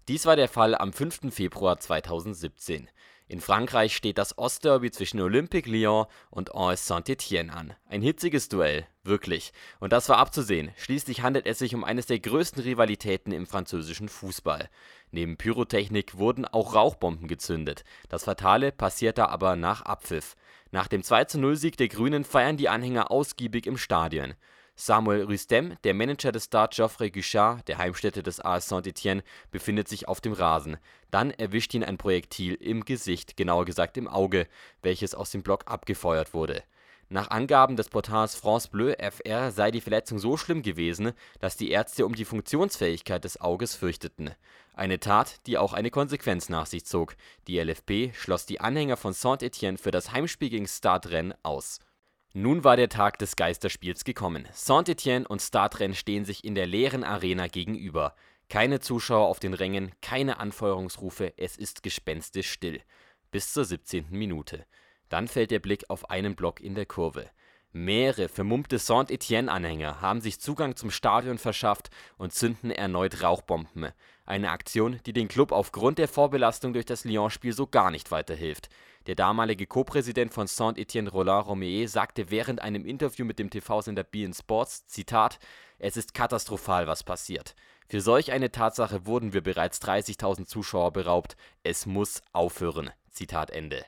Dies 0.10 0.26
war 0.26 0.36
der 0.36 0.50
Fall 0.50 0.76
am 0.76 0.92
5. 0.92 1.34
Februar 1.34 1.80
2017. 1.80 2.90
In 3.30 3.42
Frankreich 3.42 3.94
steht 3.94 4.18
das 4.18 4.38
Ostderby 4.38 4.90
zwischen 4.90 5.20
Olympique 5.20 5.70
Lyon 5.70 6.06
und 6.30 6.56
AS 6.56 6.88
Saint-Étienne 6.88 7.50
an. 7.50 7.74
Ein 7.90 8.02
hitziges 8.02 8.48
Duell, 8.48 8.88
wirklich. 9.04 9.52
Und 9.82 9.92
das 9.92 10.08
war 10.08 10.18
abzusehen. 10.18 10.72
Schließlich 10.78 11.24
handelt 11.24 11.46
es 11.46 11.60
sich 11.60 11.76
um 11.76 11.84
eines 11.84 12.06
der 12.06 12.20
größten 12.20 12.64
Rivalitäten 12.64 13.34
im 13.34 13.46
französischen 13.46 14.08
Fußball. 14.08 14.70
Neben 15.12 15.36
Pyrotechnik 15.36 16.18
wurden 16.18 16.46
auch 16.46 16.74
Rauchbomben 16.74 17.28
gezündet. 17.28 17.84
Das 18.08 18.24
Fatale 18.24 18.72
passierte 18.72 19.28
aber 19.28 19.58
nach 19.58 19.82
Abpfiff. 19.82 20.38
Nach 20.72 20.88
dem 20.88 21.02
2:0-Sieg 21.02 21.76
der 21.76 21.90
Grünen 21.90 22.24
feiern 22.24 22.56
die 22.56 22.70
Anhänger 22.70 23.12
ausgiebig 23.12 23.68
im 23.68 23.78
Stadion. 23.78 24.36
Samuel 24.80 25.24
Rüstem, 25.24 25.74
der 25.84 25.96
Manager 25.96 26.32
des 26.32 26.46
Stade 26.46 26.76
Geoffroy 26.76 27.10
Guichard, 27.10 27.68
der 27.68 27.80
Heimstätte 27.80 28.22
des 28.22 28.40
AS 28.40 28.68
Saint-Étienne, 28.70 29.24
befindet 29.50 29.88
sich 29.88 30.08
auf 30.08 30.22
dem 30.22 30.34
Rasen. 30.34 30.78
Dann 31.10 31.32
erwischt 31.32 31.74
ihn 31.74 31.84
ein 31.84 31.98
Projektil 31.98 32.54
im 32.54 32.86
Gesicht, 32.86 33.38
genauer 33.38 33.66
gesagt 33.66 33.98
im 33.98 34.08
Auge, 34.08 34.48
welches 34.84 35.16
aus 35.16 35.32
dem 35.32 35.42
Block 35.42 35.64
abgefeuert 35.66 36.36
wurde. 36.36 36.62
Nach 37.10 37.32
Angaben 37.32 37.76
des 37.76 37.90
Portals 37.90 38.36
France 38.36 38.70
Bleu 38.70 38.94
FR 39.00 39.52
sei 39.52 39.72
die 39.72 39.82
Verletzung 39.82 40.20
so 40.20 40.38
schlimm 40.38 40.62
gewesen, 40.62 41.14
dass 41.40 41.58
die 41.58 41.72
Ärzte 41.72 42.06
um 42.06 42.14
die 42.14 42.26
Funktionsfähigkeit 42.26 43.24
des 43.24 43.42
Auges 43.42 43.74
fürchteten. 43.74 44.30
Eine 44.76 45.00
Tat, 45.00 45.40
die 45.48 45.58
auch 45.58 45.74
eine 45.74 45.90
Konsequenz 45.90 46.50
nach 46.50 46.68
sich 46.68 46.86
zog: 46.86 47.16
Die 47.48 47.60
LFP 47.60 48.14
schloss 48.14 48.46
die 48.46 48.62
Anhänger 48.62 48.98
von 48.98 49.14
Saint-Étienne 49.14 49.80
für 49.80 49.90
das 49.90 50.12
Heimspiel 50.12 50.52
gegen 50.52 50.68
Stade 50.68 51.10
Rennes 51.10 51.36
aus 51.42 51.80
nun 52.34 52.64
war 52.64 52.78
der 52.78 52.90
Tag 52.90 53.18
des 53.20 53.36
Geisterspiels 53.36 54.04
gekommen. 54.04 54.48
Saint-Étienne 54.54 55.26
und 55.26 55.42
Stade 55.42 55.80
Rennes 55.80 55.98
stehen 55.98 56.26
sich 56.26 56.44
in 56.44 56.56
der 56.56 56.68
leeren 56.68 57.04
Arena 57.04 57.48
gegenüber. 57.48 58.16
Keine 58.50 58.80
Zuschauer 58.80 59.28
auf 59.28 59.40
den 59.40 59.54
Rängen, 59.54 59.92
keine 60.02 60.40
Anfeuerungsrufe, 60.40 61.34
es 61.38 61.58
ist 61.58 61.84
gespenstisch 61.84 62.52
still. 62.52 62.82
Bis 63.32 63.52
zur 63.54 63.66
17. 63.66 64.08
Minute. 64.10 64.66
Dann 65.10 65.28
fällt 65.28 65.52
der 65.52 65.60
Blick 65.60 65.90
auf 65.90 66.10
einen 66.10 66.36
Block 66.36 66.60
in 66.60 66.76
der 66.76 66.86
Kurve. 66.86 67.30
Mehrere 67.74 68.30
vermummte 68.30 68.78
Saint-Étienne-Anhänger 68.78 70.02
haben 70.02 70.22
sich 70.22 70.40
Zugang 70.40 70.76
zum 70.76 70.90
Stadion 70.90 71.38
verschafft 71.38 71.90
und 72.18 72.34
zünden 72.34 72.72
erneut 72.72 73.22
Rauchbomben. 73.22 73.92
Eine 74.26 74.52
Aktion, 74.52 75.00
die 75.06 75.14
den 75.14 75.28
Klub 75.28 75.52
aufgrund 75.52 76.00
der 76.00 76.08
Vorbelastung 76.08 76.74
durch 76.74 76.86
das 76.86 77.04
Lyon-Spiel 77.04 77.54
so 77.54 77.68
gar 77.68 77.92
nicht 77.92 78.12
weiterhilft. 78.12 78.70
Der 79.08 79.16
damalige 79.16 79.68
Co-Präsident 79.68 80.34
von 80.34 80.48
Saint-Étienne 80.48 81.10
Roland 81.10 81.48
Romier 81.48 81.88
sagte 81.88 82.30
während 82.30 82.62
einem 82.62 82.86
Interview 82.86 83.24
mit 83.24 83.40
dem 83.40 83.50
TV-Sender 83.50 84.04
beIN 84.04 84.34
Sports, 84.34 84.86
Zitat, 84.86 85.40
es 85.80 85.96
ist 85.96 86.14
katastrophal, 86.14 86.88
was 86.88 87.06
passiert. 87.06 87.56
Für 87.88 88.02
solch 88.02 88.34
eine 88.34 88.52
Tatsache 88.52 89.06
wurden 89.06 89.32
wir 89.32 89.42
bereits 89.42 89.82
30.000 89.82 90.46
Zuschauer 90.46 90.92
beraubt. 90.92 91.38
Es 91.64 91.86
muss 91.86 92.22
aufhören. 92.34 92.92
Zitat 93.10 93.50
Ende. 93.50 93.86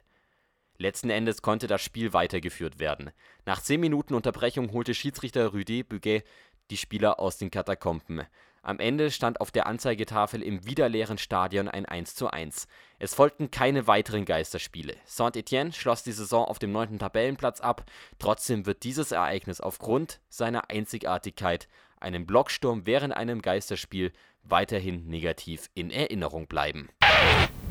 Letzten 0.77 1.09
Endes 1.09 1.41
konnte 1.41 1.67
das 1.67 1.81
Spiel 1.81 2.13
weitergeführt 2.13 2.79
werden. 2.79 3.11
Nach 3.45 3.61
10 3.61 3.81
Minuten 3.81 4.13
Unterbrechung 4.13 4.71
holte 4.71 4.93
Schiedsrichter 4.93 5.51
Rüdiger 5.51 5.83
Buguet 5.83 6.23
die 6.69 6.77
Spieler 6.77 7.19
aus 7.19 7.37
den 7.37 7.51
Katakomben. 7.51 8.23
Am 8.61 8.79
Ende 8.79 9.11
stand 9.11 9.41
auf 9.41 9.51
der 9.51 9.67
Anzeigetafel 9.67 10.41
im 10.41 10.65
wieder 10.65 10.89
leeren 10.89 11.17
Stadion 11.17 11.67
ein 11.67 11.85
1:1. 11.85 12.67
Es 12.99 13.15
folgten 13.15 13.49
keine 13.49 13.87
weiteren 13.87 14.25
Geisterspiele. 14.25 14.95
Saint-Étienne 15.05 15.73
schloss 15.73 16.03
die 16.03 16.11
Saison 16.11 16.45
auf 16.45 16.59
dem 16.59 16.73
neunten 16.73 16.99
Tabellenplatz 16.99 17.61
ab, 17.61 17.85
trotzdem 18.19 18.65
wird 18.65 18.83
dieses 18.83 19.13
Ereignis 19.13 19.61
aufgrund 19.61 20.19
seiner 20.27 20.69
Einzigartigkeit, 20.69 21.69
einem 22.01 22.25
Blocksturm 22.25 22.85
während 22.85 23.15
einem 23.15 23.41
Geisterspiel, 23.41 24.11
weiterhin 24.43 25.07
negativ 25.07 25.69
in 25.75 25.91
Erinnerung 25.91 26.47
bleiben 26.47 26.89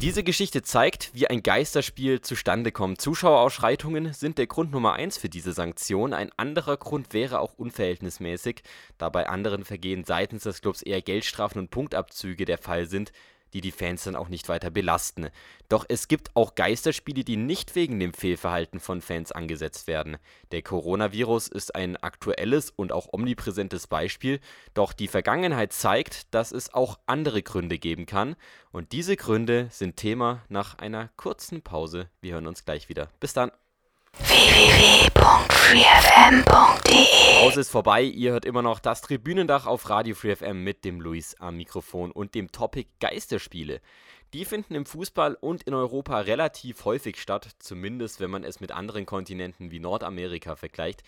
diese 0.00 0.22
Geschichte 0.22 0.62
zeigt, 0.62 1.10
wie 1.12 1.26
ein 1.26 1.42
Geisterspiel 1.42 2.20
zustande 2.20 2.70
kommt. 2.70 3.00
Zuschauerausschreitungen 3.00 4.12
sind 4.12 4.38
der 4.38 4.46
Grund 4.46 4.70
Nummer 4.70 4.92
eins 4.92 5.18
für 5.18 5.28
diese 5.28 5.52
Sanktion. 5.52 6.12
Ein 6.12 6.30
anderer 6.36 6.76
Grund 6.76 7.12
wäre 7.12 7.40
auch 7.40 7.54
unverhältnismäßig, 7.54 8.62
da 8.96 9.08
bei 9.08 9.28
anderen 9.28 9.64
Vergehen 9.64 10.04
seitens 10.04 10.44
des 10.44 10.60
Clubs 10.60 10.82
eher 10.82 11.02
Geldstrafen 11.02 11.58
und 11.58 11.72
Punktabzüge 11.72 12.44
der 12.44 12.58
Fall 12.58 12.86
sind 12.86 13.10
die 13.52 13.60
die 13.60 13.72
Fans 13.72 14.04
dann 14.04 14.16
auch 14.16 14.28
nicht 14.28 14.48
weiter 14.48 14.70
belasten. 14.70 15.28
Doch 15.68 15.84
es 15.88 16.08
gibt 16.08 16.34
auch 16.34 16.54
Geisterspiele, 16.54 17.24
die 17.24 17.36
nicht 17.36 17.74
wegen 17.74 18.00
dem 18.00 18.12
Fehlverhalten 18.12 18.80
von 18.80 19.00
Fans 19.00 19.32
angesetzt 19.32 19.86
werden. 19.86 20.16
Der 20.52 20.62
Coronavirus 20.62 21.48
ist 21.48 21.74
ein 21.74 21.96
aktuelles 21.96 22.70
und 22.70 22.92
auch 22.92 23.12
omnipräsentes 23.12 23.86
Beispiel, 23.86 24.40
doch 24.74 24.92
die 24.92 25.08
Vergangenheit 25.08 25.72
zeigt, 25.72 26.34
dass 26.34 26.52
es 26.52 26.72
auch 26.72 26.98
andere 27.06 27.42
Gründe 27.42 27.78
geben 27.78 28.06
kann 28.06 28.36
und 28.70 28.92
diese 28.92 29.16
Gründe 29.16 29.68
sind 29.70 29.96
Thema 29.96 30.42
nach 30.48 30.78
einer 30.78 31.10
kurzen 31.16 31.62
Pause. 31.62 32.08
Wir 32.20 32.34
hören 32.34 32.46
uns 32.46 32.64
gleich 32.64 32.88
wieder. 32.88 33.08
Bis 33.20 33.32
dann 33.32 33.50
www.freefm.de 34.14 35.18
Pause 37.42 37.60
ist 37.60 37.70
vorbei, 37.70 38.02
ihr 38.02 38.32
hört 38.32 38.44
immer 38.44 38.62
noch 38.62 38.80
das 38.80 39.00
Tribünendach 39.02 39.66
auf 39.66 39.88
Radio 39.90 40.14
Free 40.14 40.34
FM 40.34 40.64
mit 40.64 40.84
dem 40.84 41.00
Luis 41.00 41.34
am 41.38 41.56
Mikrofon 41.56 42.10
und 42.10 42.34
dem 42.34 42.50
Topic 42.50 42.88
Geisterspiele. 43.00 43.80
Die 44.34 44.44
finden 44.44 44.74
im 44.74 44.86
Fußball 44.86 45.34
und 45.40 45.62
in 45.64 45.74
Europa 45.74 46.20
relativ 46.20 46.84
häufig 46.84 47.20
statt, 47.20 47.48
zumindest 47.58 48.20
wenn 48.20 48.30
man 48.30 48.44
es 48.44 48.60
mit 48.60 48.72
anderen 48.72 49.06
Kontinenten 49.06 49.70
wie 49.70 49.80
Nordamerika 49.80 50.56
vergleicht. 50.56 51.02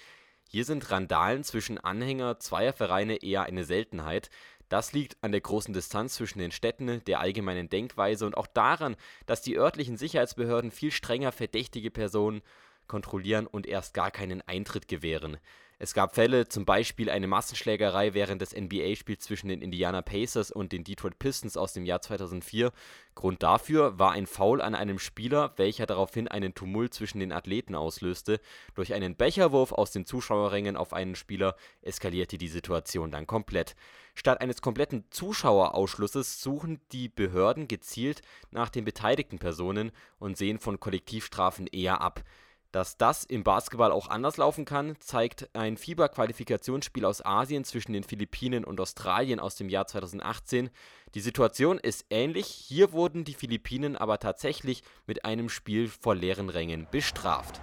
Hier 0.48 0.64
sind 0.64 0.90
Randalen 0.90 1.44
zwischen 1.44 1.78
Anhänger 1.78 2.38
zweier 2.38 2.72
Vereine 2.72 3.22
eher 3.22 3.44
eine 3.44 3.64
Seltenheit. 3.64 4.30
Das 4.68 4.92
liegt 4.92 5.16
an 5.22 5.32
der 5.32 5.40
großen 5.40 5.74
Distanz 5.74 6.14
zwischen 6.14 6.38
den 6.38 6.52
Städten, 6.52 7.02
der 7.04 7.20
allgemeinen 7.20 7.68
Denkweise 7.68 8.24
und 8.24 8.36
auch 8.36 8.46
daran, 8.46 8.96
dass 9.26 9.42
die 9.42 9.56
örtlichen 9.58 9.96
Sicherheitsbehörden 9.96 10.70
viel 10.70 10.92
strenger 10.92 11.32
verdächtige 11.32 11.90
Personen 11.90 12.42
kontrollieren 12.90 13.46
und 13.46 13.68
erst 13.68 13.94
gar 13.94 14.10
keinen 14.10 14.42
Eintritt 14.42 14.88
gewähren. 14.88 15.38
Es 15.82 15.94
gab 15.94 16.14
Fälle, 16.14 16.46
zum 16.46 16.66
Beispiel 16.66 17.08
eine 17.08 17.26
Massenschlägerei 17.26 18.12
während 18.12 18.42
des 18.42 18.54
NBA-Spiels 18.54 19.24
zwischen 19.24 19.48
den 19.48 19.62
Indiana 19.62 20.02
Pacers 20.02 20.50
und 20.50 20.72
den 20.72 20.84
Detroit 20.84 21.18
Pistons 21.18 21.56
aus 21.56 21.72
dem 21.72 21.86
Jahr 21.86 22.02
2004. 22.02 22.70
Grund 23.14 23.42
dafür 23.42 23.98
war 23.98 24.10
ein 24.10 24.26
Foul 24.26 24.60
an 24.60 24.74
einem 24.74 24.98
Spieler, 24.98 25.54
welcher 25.56 25.86
daraufhin 25.86 26.28
einen 26.28 26.52
Tumult 26.54 26.92
zwischen 26.92 27.20
den 27.20 27.32
Athleten 27.32 27.74
auslöste. 27.74 28.40
Durch 28.74 28.92
einen 28.92 29.16
Becherwurf 29.16 29.72
aus 29.72 29.90
den 29.90 30.04
Zuschauerrängen 30.04 30.76
auf 30.76 30.92
einen 30.92 31.14
Spieler 31.14 31.56
eskalierte 31.80 32.36
die 32.36 32.48
Situation 32.48 33.10
dann 33.10 33.26
komplett. 33.26 33.74
Statt 34.14 34.42
eines 34.42 34.60
kompletten 34.60 35.04
Zuschauerausschlusses 35.10 36.42
suchen 36.42 36.80
die 36.92 37.08
Behörden 37.08 37.68
gezielt 37.68 38.20
nach 38.50 38.68
den 38.68 38.84
beteiligten 38.84 39.38
Personen 39.38 39.92
und 40.18 40.36
sehen 40.36 40.58
von 40.58 40.78
Kollektivstrafen 40.78 41.68
eher 41.68 42.02
ab. 42.02 42.22
Dass 42.72 42.96
das 42.96 43.24
im 43.24 43.42
Basketball 43.42 43.90
auch 43.90 44.06
anders 44.06 44.36
laufen 44.36 44.64
kann, 44.64 44.94
zeigt 45.00 45.50
ein 45.54 45.76
FIBA-Qualifikationsspiel 45.76 47.04
aus 47.04 47.24
Asien 47.24 47.64
zwischen 47.64 47.92
den 47.92 48.04
Philippinen 48.04 48.64
und 48.64 48.80
Australien 48.80 49.40
aus 49.40 49.56
dem 49.56 49.68
Jahr 49.68 49.88
2018. 49.88 50.70
Die 51.14 51.20
Situation 51.20 51.78
ist 51.78 52.06
ähnlich, 52.10 52.46
hier 52.46 52.92
wurden 52.92 53.24
die 53.24 53.34
Philippinen 53.34 53.96
aber 53.96 54.20
tatsächlich 54.20 54.84
mit 55.08 55.24
einem 55.24 55.48
Spiel 55.48 55.88
vor 55.88 56.14
leeren 56.14 56.48
Rängen 56.48 56.86
bestraft. 56.92 57.60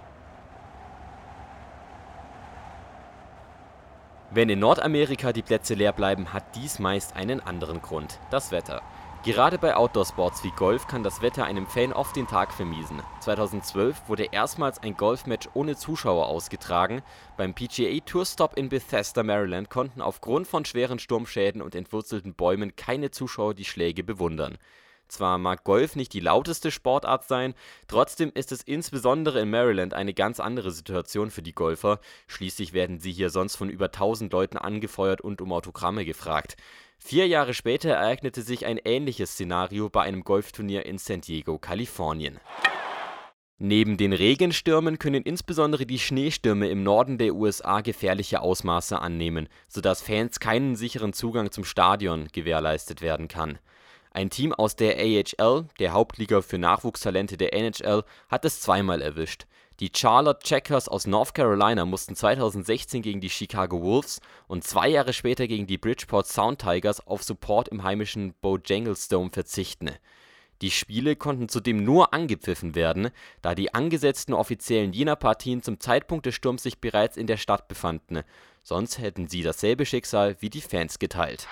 Wenn 4.30 4.50
in 4.50 4.58
Nordamerika 4.58 5.32
die 5.32 5.40
Plätze 5.40 5.72
leer 5.72 5.94
bleiben, 5.94 6.34
hat 6.34 6.54
dies 6.54 6.78
meist 6.78 7.16
einen 7.16 7.40
anderen 7.40 7.80
Grund: 7.80 8.20
das 8.30 8.52
Wetter 8.52 8.82
Gerade 9.24 9.58
bei 9.58 9.74
Outdoor-Sports 9.74 10.44
wie 10.44 10.52
Golf 10.52 10.86
kann 10.86 11.02
das 11.02 11.20
Wetter 11.20 11.44
einem 11.44 11.66
Fan 11.66 11.92
oft 11.92 12.14
den 12.14 12.28
Tag 12.28 12.52
vermiesen. 12.52 13.02
2012 13.20 14.08
wurde 14.08 14.28
erstmals 14.30 14.80
ein 14.80 14.96
Golfmatch 14.96 15.48
ohne 15.54 15.76
Zuschauer 15.76 16.28
ausgetragen. 16.28 17.02
Beim 17.36 17.52
PGA 17.52 17.98
Tour 18.06 18.24
Stop 18.24 18.56
in 18.56 18.68
Bethesda, 18.68 19.24
Maryland 19.24 19.70
konnten 19.70 20.00
aufgrund 20.00 20.46
von 20.46 20.64
schweren 20.64 21.00
Sturmschäden 21.00 21.62
und 21.62 21.74
entwurzelten 21.74 22.34
Bäumen 22.34 22.76
keine 22.76 23.10
Zuschauer 23.10 23.54
die 23.54 23.64
Schläge 23.64 24.04
bewundern. 24.04 24.56
Zwar 25.08 25.38
mag 25.38 25.64
Golf 25.64 25.96
nicht 25.96 26.12
die 26.12 26.20
lauteste 26.20 26.70
Sportart 26.70 27.26
sein, 27.26 27.54
trotzdem 27.86 28.30
ist 28.34 28.52
es 28.52 28.62
insbesondere 28.62 29.40
in 29.40 29.50
Maryland 29.50 29.94
eine 29.94 30.12
ganz 30.12 30.38
andere 30.38 30.70
Situation 30.70 31.30
für 31.30 31.42
die 31.42 31.54
Golfer. 31.54 32.00
Schließlich 32.26 32.74
werden 32.74 33.00
sie 33.00 33.12
hier 33.12 33.30
sonst 33.30 33.56
von 33.56 33.70
über 33.70 33.86
1000 33.86 34.30
Leuten 34.32 34.58
angefeuert 34.58 35.22
und 35.22 35.40
um 35.40 35.52
Autogramme 35.52 36.04
gefragt. 36.04 36.56
Vier 36.98 37.26
Jahre 37.26 37.54
später 37.54 37.90
ereignete 37.90 38.42
sich 38.42 38.66
ein 38.66 38.78
ähnliches 38.84 39.32
Szenario 39.32 39.88
bei 39.88 40.02
einem 40.02 40.24
Golfturnier 40.24 40.84
in 40.84 40.98
San 40.98 41.20
Diego, 41.20 41.58
Kalifornien. 41.58 42.38
Neben 43.60 43.96
den 43.96 44.12
Regenstürmen 44.12 44.98
können 44.98 45.22
insbesondere 45.22 45.86
die 45.86 45.98
Schneestürme 45.98 46.68
im 46.68 46.82
Norden 46.82 47.18
der 47.18 47.34
USA 47.34 47.80
gefährliche 47.80 48.40
Ausmaße 48.40 49.00
annehmen, 49.00 49.48
sodass 49.68 50.02
Fans 50.02 50.38
keinen 50.38 50.76
sicheren 50.76 51.12
Zugang 51.12 51.50
zum 51.50 51.64
Stadion 51.64 52.28
gewährleistet 52.32 53.00
werden 53.00 53.26
kann. 53.26 53.58
Ein 54.12 54.30
Team 54.30 54.52
aus 54.52 54.76
der 54.76 54.96
AHL, 54.98 55.66
der 55.78 55.92
Hauptliga 55.92 56.40
für 56.40 56.58
Nachwuchstalente 56.58 57.36
der 57.36 57.52
NHL, 57.52 58.04
hat 58.28 58.44
es 58.44 58.60
zweimal 58.60 59.02
erwischt 59.02 59.46
die 59.80 59.92
Charlotte 59.94 60.40
Checkers 60.42 60.88
aus 60.88 61.06
North 61.06 61.34
Carolina 61.34 61.84
mussten 61.84 62.16
2016 62.16 63.00
gegen 63.00 63.20
die 63.20 63.30
Chicago 63.30 63.80
Wolves 63.80 64.20
und 64.48 64.64
zwei 64.64 64.88
Jahre 64.88 65.12
später 65.12 65.46
gegen 65.46 65.68
die 65.68 65.78
Bridgeport 65.78 66.26
Sound 66.26 66.60
Tigers 66.60 67.06
auf 67.06 67.22
Support 67.22 67.68
im 67.68 67.84
heimischen 67.84 68.34
Bojangles 68.40 69.06
Dome 69.06 69.30
verzichten. 69.30 69.90
Die 70.62 70.72
Spiele 70.72 71.14
konnten 71.14 71.48
zudem 71.48 71.84
nur 71.84 72.12
angepfiffen 72.12 72.74
werden, 72.74 73.10
da 73.40 73.54
die 73.54 73.72
angesetzten 73.72 74.34
Offiziellen 74.34 74.92
jener 74.92 75.14
Partien 75.14 75.62
zum 75.62 75.78
Zeitpunkt 75.78 76.26
des 76.26 76.34
Sturms 76.34 76.64
sich 76.64 76.80
bereits 76.80 77.16
in 77.16 77.28
der 77.28 77.36
Stadt 77.36 77.68
befanden, 77.68 78.22
sonst 78.64 78.98
hätten 78.98 79.28
sie 79.28 79.44
dasselbe 79.44 79.86
Schicksal 79.86 80.34
wie 80.40 80.50
die 80.50 80.60
Fans 80.60 80.98
geteilt. 80.98 81.46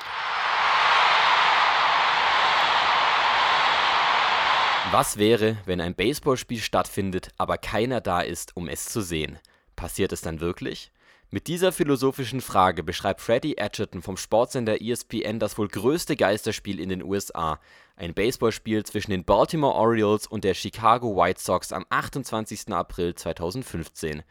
Was 4.93 5.19
wäre, 5.19 5.57
wenn 5.67 5.81
ein 5.81 5.97
Baseballspiel 5.97 6.61
stattfindet, 6.61 7.31
aber 7.39 7.59
keiner 7.59 8.01
da 8.01 8.21
ist, 8.21 8.57
um 8.57 8.69
es 8.69 8.87
zu 8.87 9.01
sehen? 9.01 9.37
Passiert 9.75 10.13
es 10.13 10.21
dann 10.21 10.41
wirklich? 10.41 10.93
Mit 11.29 11.49
dieser 11.49 11.73
philosophischen 11.73 12.41
Frage 12.41 12.85
beschreibt 12.85 13.21
Freddie 13.21 13.59
Edgerton 13.59 14.01
vom 14.01 14.17
Sportsender 14.17 14.81
ESPN 14.81 15.41
das 15.41 15.59
wohl 15.59 15.67
größte 15.67 16.15
Geisterspiel 16.15 16.79
in 16.79 16.89
den 16.89 17.03
USA, 17.03 17.59
ein 17.97 18.15
Baseballspiel 18.15 18.85
zwischen 18.85 19.11
den 19.11 19.25
Baltimore 19.25 19.75
Orioles 19.75 20.29
und 20.29 20.45
der 20.45 20.55
Chicago 20.55 21.17
White 21.17 21.41
Sox 21.41 21.73
am 21.73 21.85
28. 21.91 22.73
April 22.73 23.17
2015. 23.17 24.23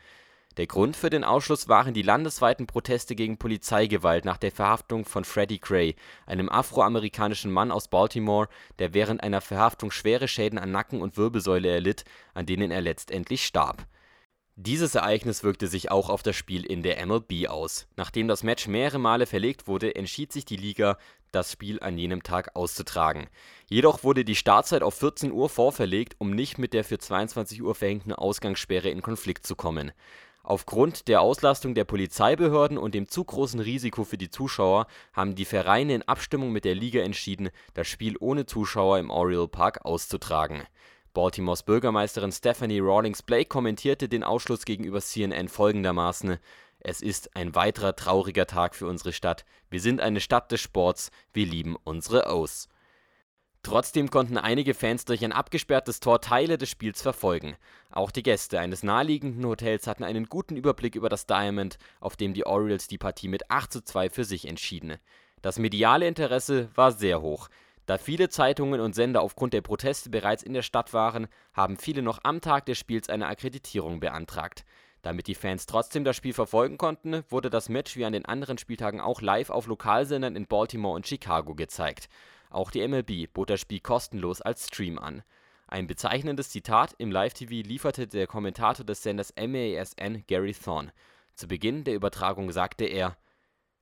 Der 0.58 0.68
Grund 0.68 0.96
für 0.96 1.10
den 1.10 1.24
Ausschluss 1.24 1.68
waren 1.68 1.94
die 1.94 2.02
landesweiten 2.02 2.66
Proteste 2.66 3.16
gegen 3.16 3.38
Polizeigewalt 3.38 4.24
nach 4.24 4.38
der 4.38 4.52
Verhaftung 4.52 5.04
von 5.04 5.26
Freddie 5.26 5.60
Gray, 5.60 5.96
einem 6.26 6.50
afroamerikanischen 6.50 7.52
Mann 7.52 7.72
aus 7.72 7.90
Baltimore, 7.90 8.48
der 8.80 8.94
während 8.94 9.22
einer 9.22 9.42
Verhaftung 9.42 9.92
schwere 9.92 10.28
Schäden 10.28 10.58
an 10.58 10.72
Nacken 10.72 11.02
und 11.02 11.18
Wirbelsäule 11.18 11.70
erlitt, 11.70 12.06
an 12.34 12.46
denen 12.46 12.72
er 12.72 12.82
letztendlich 12.82 13.46
starb 13.46 13.86
dieses 14.58 14.96
Ereignis 14.96 15.44
wirkte 15.44 15.68
sich 15.68 15.92
auch 15.92 16.10
auf 16.10 16.24
das 16.24 16.38
Spiel 16.38 16.66
in 16.66 16.82
der 16.82 17.06
MLB 17.06 17.50
aus. 17.50 17.88
Nachdem 17.98 18.30
das 18.30 18.42
Match 18.42 18.68
mehrere 18.68 19.00
Male 19.00 19.26
verlegt 19.26 19.68
wurde, 19.68 19.96
entschied 19.96 20.32
sich 20.32 20.46
die 20.46 20.56
Liga, 20.56 20.98
das 21.34 21.52
Spiel 21.52 21.82
an 21.82 21.98
jenem 21.98 22.24
Tag 22.24 22.56
auszutragen. 22.56 23.28
Jedoch 23.68 24.06
wurde 24.06 24.24
die 24.24 24.36
Startzeit 24.36 24.82
auf 24.82 24.94
14 24.94 25.34
Uhr 25.34 25.50
vorverlegt, 25.50 26.16
um 26.20 26.32
nicht 26.32 26.58
mit 26.58 26.72
der 26.72 26.86
für 26.86 26.98
22 26.98 27.62
Uhr 27.62 27.76
verhängten 27.76 28.14
Ausgangssperre 28.14 28.90
in 28.90 29.02
Konflikt 29.02 29.46
zu 29.46 29.58
kommen. 29.58 29.92
Aufgrund 30.48 31.08
der 31.08 31.22
Auslastung 31.22 31.74
der 31.74 31.86
Polizeibehörden 31.86 32.78
und 32.78 32.94
dem 32.94 33.10
zu 33.10 33.24
großen 33.24 33.60
Risiko 33.60 34.04
für 34.04 34.20
die 34.20 34.30
Zuschauer 34.30 34.86
haben 35.12 35.34
die 35.34 35.44
Vereine 35.44 35.96
in 35.96 36.04
Abstimmung 36.04 36.52
mit 36.52 36.66
der 36.66 36.76
Liga 36.76 37.02
entschieden, 37.02 37.50
das 37.74 37.88
Spiel 37.88 38.16
ohne 38.20 38.46
Zuschauer 38.46 39.00
im 39.00 39.10
Oriole 39.10 39.48
Park 39.48 39.84
auszutragen 39.84 40.62
Baltimores 41.16 41.64
Bürgermeisterin 41.64 42.32
Stephanie 42.32 42.80
Rawlings 42.80 43.24
Blake 43.24 43.48
kommentierte 43.48 44.08
den 44.08 44.24
Ausschluss 44.24 44.66
gegenüber 44.66 45.02
CNN 45.02 45.48
folgendermaßen: 45.48 46.38
„Es 46.80 47.02
ist 47.02 47.36
ein 47.36 47.56
weiterer 47.56 47.96
trauriger 47.96 48.46
Tag 48.46 48.76
für 48.76 48.86
unsere 48.86 49.14
Stadt. 49.14 49.46
Wir 49.72 49.80
sind 49.80 50.00
eine 50.00 50.20
Stadt 50.20 50.52
des 50.52 50.62
Sports. 50.62 51.10
Wir 51.34 51.48
lieben 51.48 51.76
unsere 51.86 52.32
O's. 52.32 52.68
“Trotzdem 53.66 54.12
konnten 54.12 54.38
einige 54.38 54.74
Fans 54.74 55.06
durch 55.06 55.26
ein 55.26 55.32
abgesperrtes 55.32 56.00
Tor 56.00 56.22
Teile 56.22 56.58
des 56.58 56.70
Spiels 56.70 57.02
verfolgen. 57.02 57.56
Auch 57.90 58.12
die 58.12 58.24
Gäste 58.24 58.60
eines 58.60 58.84
naheliegenden 58.84 59.46
Hotels 59.46 59.88
hatten 59.88 60.04
einen 60.04 60.28
guten 60.28 60.56
Überblick 60.56 60.96
über 60.96 61.10
das 61.10 61.26
Diamond, 61.26 61.78
auf 62.00 62.16
dem 62.16 62.34
die 62.34 62.46
Orioles 62.46 62.88
die 62.88 63.00
Partie 63.00 63.28
mit 63.28 63.50
8:2 63.50 64.10
für 64.10 64.24
sich 64.24 64.48
entschieden. 64.48 64.98
Das 65.42 65.58
mediale 65.58 66.08
Interesse 66.08 66.70
war 66.76 66.92
sehr 66.92 67.22
hoch 67.22 67.50
da 67.86 68.00
viele 68.00 68.30
Zeitungen 68.30 68.82
und 68.82 68.96
Sender 68.96 69.22
aufgrund 69.22 69.54
der 69.54 69.62
Proteste 69.62 70.10
bereits 70.10 70.44
in 70.44 70.54
der 70.54 70.64
Stadt 70.64 70.94
waren, 70.94 71.28
haben 71.54 71.78
viele 71.78 72.02
noch 72.02 72.20
am 72.24 72.42
Tag 72.42 72.66
des 72.66 72.80
Spiels 72.80 73.10
eine 73.10 73.28
Akkreditierung 73.28 74.00
beantragt. 74.00 74.66
Damit 75.04 75.28
die 75.28 75.36
Fans 75.36 75.68
trotzdem 75.68 76.04
das 76.04 76.16
Spiel 76.16 76.34
verfolgen 76.34 76.80
konnten, 76.80 77.24
wurde 77.30 77.52
das 77.52 77.70
Match 77.70 77.96
wie 77.96 78.06
an 78.06 78.14
den 78.14 78.26
anderen 78.26 78.58
Spieltagen 78.58 79.00
auch 79.00 79.22
live 79.22 79.52
auf 79.52 79.68
Lokalsendern 79.68 80.36
in 80.36 80.48
Baltimore 80.48 80.96
und 80.96 81.06
Chicago 81.06 81.54
gezeigt. 81.54 82.10
Auch 82.50 82.72
die 82.72 82.88
MLB 82.88 83.32
bot 83.34 83.50
das 83.50 83.62
Spiel 83.62 83.80
kostenlos 83.80 84.42
als 84.42 84.68
Stream 84.68 85.00
an. 85.00 85.24
Ein 85.68 85.88
bezeichnendes 85.88 86.50
Zitat 86.50 86.94
im 86.98 87.12
Live-TV 87.12 87.68
lieferte 87.68 88.08
der 88.08 88.28
Kommentator 88.28 88.86
des 88.86 89.04
Senders 89.04 89.34
MASN 89.36 90.24
Gary 90.28 90.54
Thorne. 90.54 90.94
Zu 91.36 91.48
Beginn 91.48 91.84
der 91.84 91.96
Übertragung 91.96 92.52
sagte 92.52 92.86
er 92.86 93.18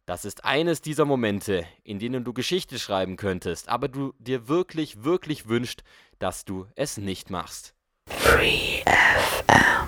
das 0.06 0.26
ist 0.26 0.44
eines 0.44 0.82
dieser 0.82 1.06
Momente, 1.06 1.66
in 1.86 1.98
denen 1.98 2.26
du 2.26 2.34
Geschichte 2.34 2.78
schreiben 2.78 3.16
könntest, 3.16 3.70
aber 3.70 3.88
du 3.88 4.14
dir 4.20 4.50
wirklich, 4.50 5.06
wirklich 5.06 5.48
wünscht, 5.48 5.82
dass 6.20 6.44
du 6.44 6.68
es 6.76 6.98
nicht 6.98 7.30
machst. 7.30 7.74
Free 8.10 8.82
FM. 8.86 9.88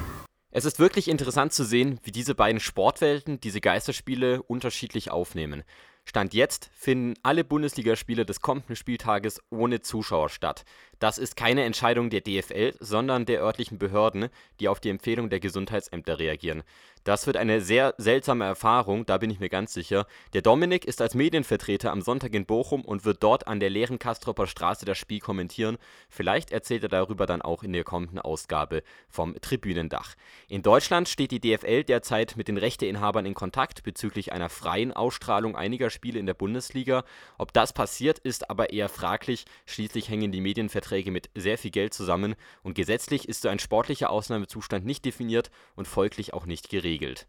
Es 0.51 0.63
ist 0.63 0.79
wirklich 0.79 1.09
interessant 1.09 1.51
zu 1.51 1.65
sehen, 1.65 1.99
wie 2.03 2.13
diese 2.13 2.33
beiden 2.33 2.61
Sportwelten 2.61 3.41
diese 3.41 3.59
Geisterspiele 3.59 4.41
unterschiedlich 4.41 5.11
aufnehmen. 5.11 5.65
Stand 6.07 6.35
jetzt 6.35 6.69
finden 6.73 7.15
alle 7.23 7.43
Bundesligaspiele 7.43 8.25
des 8.25 8.39
kommenden 8.39 8.75
Spieltages 8.75 9.41
ohne 9.49 9.81
Zuschauer 9.81 10.29
statt. 10.29 10.63
Das 10.99 11.17
ist 11.17 11.35
keine 11.35 11.63
Entscheidung 11.63 12.09
der 12.09 12.21
DFL, 12.21 12.73
sondern 12.79 13.25
der 13.25 13.41
örtlichen 13.41 13.77
Behörden, 13.77 14.29
die 14.59 14.69
auf 14.69 14.79
die 14.79 14.89
Empfehlung 14.89 15.29
der 15.29 15.39
Gesundheitsämter 15.39 16.19
reagieren. 16.19 16.63
Das 17.05 17.27
wird 17.27 17.37
eine 17.37 17.61
sehr 17.61 17.93
seltsame 17.99 18.45
Erfahrung, 18.45 19.05
da 19.05 19.19
bin 19.19 19.29
ich 19.29 19.39
mir 19.39 19.49
ganz 19.49 19.73
sicher. 19.73 20.07
Der 20.33 20.41
Dominik 20.41 20.85
ist 20.85 21.01
als 21.01 21.13
Medienvertreter 21.13 21.91
am 21.91 22.01
Sonntag 22.01 22.33
in 22.33 22.47
Bochum 22.47 22.81
und 22.83 23.05
wird 23.05 23.21
dort 23.21 23.47
an 23.47 23.59
der 23.59 23.69
leeren 23.69 23.99
Kastropper 23.99 24.47
Straße 24.47 24.85
das 24.85 24.97
Spiel 24.97 25.19
kommentieren. 25.19 25.77
Vielleicht 26.09 26.49
erzählt 26.49 26.81
er 26.81 26.89
darüber 26.89 27.27
dann 27.27 27.43
auch 27.43 27.61
in 27.61 27.73
der 27.73 27.83
kommenden 27.83 28.17
Ausgabe 28.17 28.81
vom 29.07 29.39
Tribünendach. 29.39 30.15
In 30.47 30.63
Deutschland 30.63 31.07
steht 31.07 31.29
die 31.29 31.39
DFL 31.39 31.83
derzeit 31.83 32.37
mit 32.37 32.47
den 32.47 32.57
Rechteinhabern 32.57 33.27
in 33.27 33.35
Kontakt 33.35 33.83
bezüglich 33.83 34.33
einer 34.33 34.49
freien 34.49 34.91
Ausstrahlung 34.91 35.55
einiger 35.55 35.91
Spiele 35.91 36.17
in 36.17 36.25
der 36.25 36.33
Bundesliga. 36.33 37.03
Ob 37.37 37.53
das 37.53 37.71
passiert, 37.71 38.17
ist 38.17 38.49
aber 38.49 38.71
eher 38.71 38.89
fraglich. 38.89 39.45
Schließlich 39.67 40.09
hängen 40.09 40.31
die 40.31 40.41
Medienverträge 40.85 41.11
mit 41.11 41.29
sehr 41.35 41.57
viel 41.57 41.71
Geld 41.71 41.93
zusammen 41.93 42.35
und 42.63 42.75
gesetzlich 42.75 43.27
ist 43.27 43.41
so 43.41 43.49
ein 43.49 43.59
sportlicher 43.59 44.09
Ausnahmezustand 44.09 44.85
nicht 44.85 45.03
definiert 45.05 45.51
und 45.75 45.87
folglich 45.87 46.33
auch 46.33 46.45
nicht 46.45 46.69
geregelt. 46.69 47.27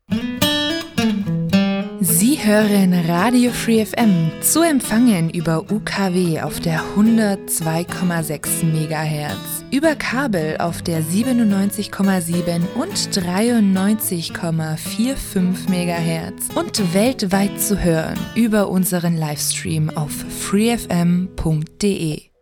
Sie 2.00 2.44
hören 2.44 2.94
Radio 3.08 3.50
Free 3.50 3.84
FM 3.84 4.30
zu 4.40 4.62
empfangen 4.62 5.28
über 5.30 5.68
UKW 5.70 6.42
auf 6.42 6.60
der 6.60 6.82
102,6 6.96 8.64
MHz, 8.64 9.64
über 9.72 9.96
Kabel 9.96 10.58
auf 10.58 10.82
der 10.82 11.02
97,7 11.02 12.60
und 12.74 12.92
93,45 12.92 15.68
MHz 15.68 16.50
und 16.54 16.94
weltweit 16.94 17.60
zu 17.60 17.82
hören 17.82 18.18
über 18.34 18.68
unseren 18.68 19.16
Livestream 19.16 19.90
auf 19.90 20.12
freefm.de. 20.12 22.35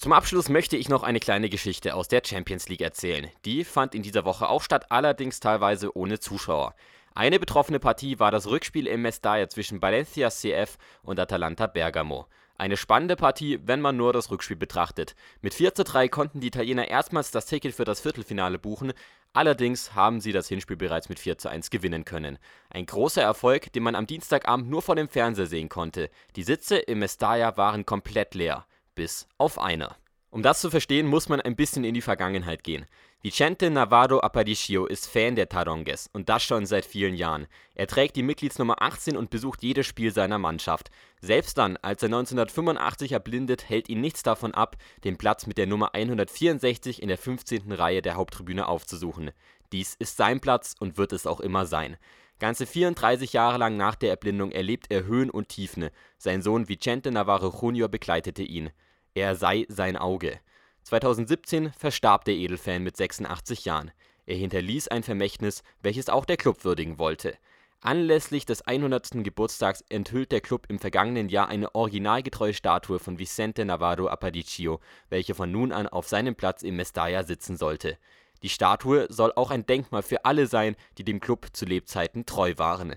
Zum 0.00 0.14
Abschluss 0.14 0.48
möchte 0.48 0.78
ich 0.78 0.88
noch 0.88 1.02
eine 1.02 1.20
kleine 1.20 1.50
Geschichte 1.50 1.94
aus 1.94 2.08
der 2.08 2.22
Champions 2.24 2.70
League 2.70 2.80
erzählen. 2.80 3.28
Die 3.44 3.64
fand 3.64 3.94
in 3.94 4.00
dieser 4.02 4.24
Woche 4.24 4.48
auch 4.48 4.62
statt, 4.62 4.86
allerdings 4.88 5.40
teilweise 5.40 5.94
ohne 5.94 6.18
Zuschauer. 6.18 6.74
Eine 7.14 7.38
betroffene 7.38 7.80
Partie 7.80 8.18
war 8.18 8.30
das 8.30 8.46
Rückspiel 8.46 8.86
im 8.86 9.02
Mestalla 9.02 9.50
zwischen 9.50 9.82
Valencia 9.82 10.30
CF 10.30 10.78
und 11.02 11.20
Atalanta 11.20 11.66
Bergamo. 11.66 12.24
Eine 12.56 12.78
spannende 12.78 13.14
Partie, 13.14 13.60
wenn 13.62 13.82
man 13.82 13.98
nur 13.98 14.14
das 14.14 14.30
Rückspiel 14.30 14.56
betrachtet. 14.56 15.14
Mit 15.42 15.52
4 15.52 15.74
zu 15.74 15.84
3 15.84 16.08
konnten 16.08 16.40
die 16.40 16.46
Italiener 16.46 16.88
erstmals 16.88 17.30
das 17.30 17.44
Ticket 17.44 17.74
für 17.74 17.84
das 17.84 18.00
Viertelfinale 18.00 18.58
buchen, 18.58 18.94
allerdings 19.34 19.94
haben 19.94 20.22
sie 20.22 20.32
das 20.32 20.48
Hinspiel 20.48 20.78
bereits 20.78 21.10
mit 21.10 21.18
4 21.18 21.36
zu 21.36 21.50
1 21.50 21.68
gewinnen 21.68 22.06
können. 22.06 22.38
Ein 22.70 22.86
großer 22.86 23.20
Erfolg, 23.20 23.70
den 23.74 23.82
man 23.82 23.94
am 23.94 24.06
Dienstagabend 24.06 24.70
nur 24.70 24.80
vor 24.80 24.96
dem 24.96 25.10
Fernseher 25.10 25.44
sehen 25.44 25.68
konnte. 25.68 26.08
Die 26.36 26.42
Sitze 26.42 26.78
im 26.78 27.00
Mestalla 27.00 27.58
waren 27.58 27.84
komplett 27.84 28.34
leer 28.34 28.64
bis 29.00 29.26
auf 29.38 29.58
einer. 29.58 29.96
Um 30.28 30.42
das 30.42 30.60
zu 30.60 30.68
verstehen, 30.68 31.06
muss 31.06 31.30
man 31.30 31.40
ein 31.40 31.56
bisschen 31.56 31.84
in 31.84 31.94
die 31.94 32.02
Vergangenheit 32.02 32.62
gehen. 32.62 32.84
Vicente 33.22 33.70
Navarro 33.70 34.20
Aparicio 34.20 34.84
ist 34.84 35.06
Fan 35.06 35.36
der 35.36 35.48
Taronges 35.48 36.10
und 36.12 36.28
das 36.28 36.42
schon 36.42 36.66
seit 36.66 36.84
vielen 36.84 37.14
Jahren. 37.14 37.46
Er 37.74 37.86
trägt 37.86 38.14
die 38.16 38.22
Mitgliedsnummer 38.22 38.82
18 38.82 39.16
und 39.16 39.30
besucht 39.30 39.62
jedes 39.62 39.86
Spiel 39.86 40.12
seiner 40.12 40.36
Mannschaft. 40.36 40.90
Selbst 41.22 41.56
dann, 41.56 41.78
als 41.78 42.02
er 42.02 42.08
1985 42.08 43.12
erblindet, 43.12 43.70
hält 43.70 43.88
ihn 43.88 44.02
nichts 44.02 44.22
davon 44.22 44.52
ab, 44.52 44.76
den 45.02 45.16
Platz 45.16 45.46
mit 45.46 45.56
der 45.56 45.66
Nummer 45.66 45.94
164 45.94 47.00
in 47.00 47.08
der 47.08 47.16
15. 47.16 47.72
Reihe 47.72 48.02
der 48.02 48.16
Haupttribüne 48.16 48.68
aufzusuchen. 48.68 49.30
Dies 49.72 49.94
ist 49.94 50.18
sein 50.18 50.40
Platz 50.40 50.74
und 50.78 50.98
wird 50.98 51.14
es 51.14 51.26
auch 51.26 51.40
immer 51.40 51.64
sein. 51.64 51.96
Ganze 52.40 52.66
34 52.66 53.34
Jahre 53.34 53.58
lang 53.58 53.76
nach 53.76 53.94
der 53.94 54.08
Erblindung 54.10 54.50
erlebt 54.50 54.86
er 54.88 55.04
Höhen 55.04 55.30
und 55.30 55.48
Tiefen. 55.48 55.90
Sein 56.16 56.40
Sohn 56.40 56.70
Vicente 56.70 57.10
Navarro 57.10 57.50
Jr. 57.50 57.88
begleitete 57.88 58.42
ihn. 58.42 58.70
Er 59.14 59.34
sei 59.34 59.66
sein 59.68 59.96
Auge. 59.96 60.38
2017 60.84 61.72
verstarb 61.72 62.24
der 62.24 62.34
Edelfan 62.34 62.84
mit 62.84 62.96
86 62.96 63.64
Jahren. 63.64 63.90
Er 64.24 64.36
hinterließ 64.36 64.86
ein 64.88 65.02
Vermächtnis, 65.02 65.64
welches 65.82 66.08
auch 66.08 66.24
der 66.24 66.36
Club 66.36 66.64
würdigen 66.64 67.00
wollte. 67.00 67.36
Anlässlich 67.80 68.46
des 68.46 68.62
100. 68.62 69.24
Geburtstags 69.24 69.82
enthüllt 69.88 70.30
der 70.30 70.40
Club 70.40 70.66
im 70.68 70.78
vergangenen 70.78 71.28
Jahr 71.28 71.48
eine 71.48 71.74
originalgetreue 71.74 72.54
Statue 72.54 73.00
von 73.00 73.18
Vicente 73.18 73.64
Navarro 73.64 74.06
Aparicio, 74.06 74.78
welche 75.08 75.34
von 75.34 75.50
nun 75.50 75.72
an 75.72 75.88
auf 75.88 76.06
seinem 76.06 76.36
Platz 76.36 76.62
im 76.62 76.76
Mestalla 76.76 77.24
sitzen 77.24 77.56
sollte. 77.56 77.98
Die 78.42 78.48
Statue 78.48 79.06
soll 79.08 79.32
auch 79.34 79.50
ein 79.50 79.66
Denkmal 79.66 80.02
für 80.02 80.24
alle 80.24 80.46
sein, 80.46 80.76
die 80.98 81.04
dem 81.04 81.18
Club 81.18 81.48
zu 81.52 81.64
Lebzeiten 81.64 82.26
treu 82.26 82.54
waren. 82.58 82.94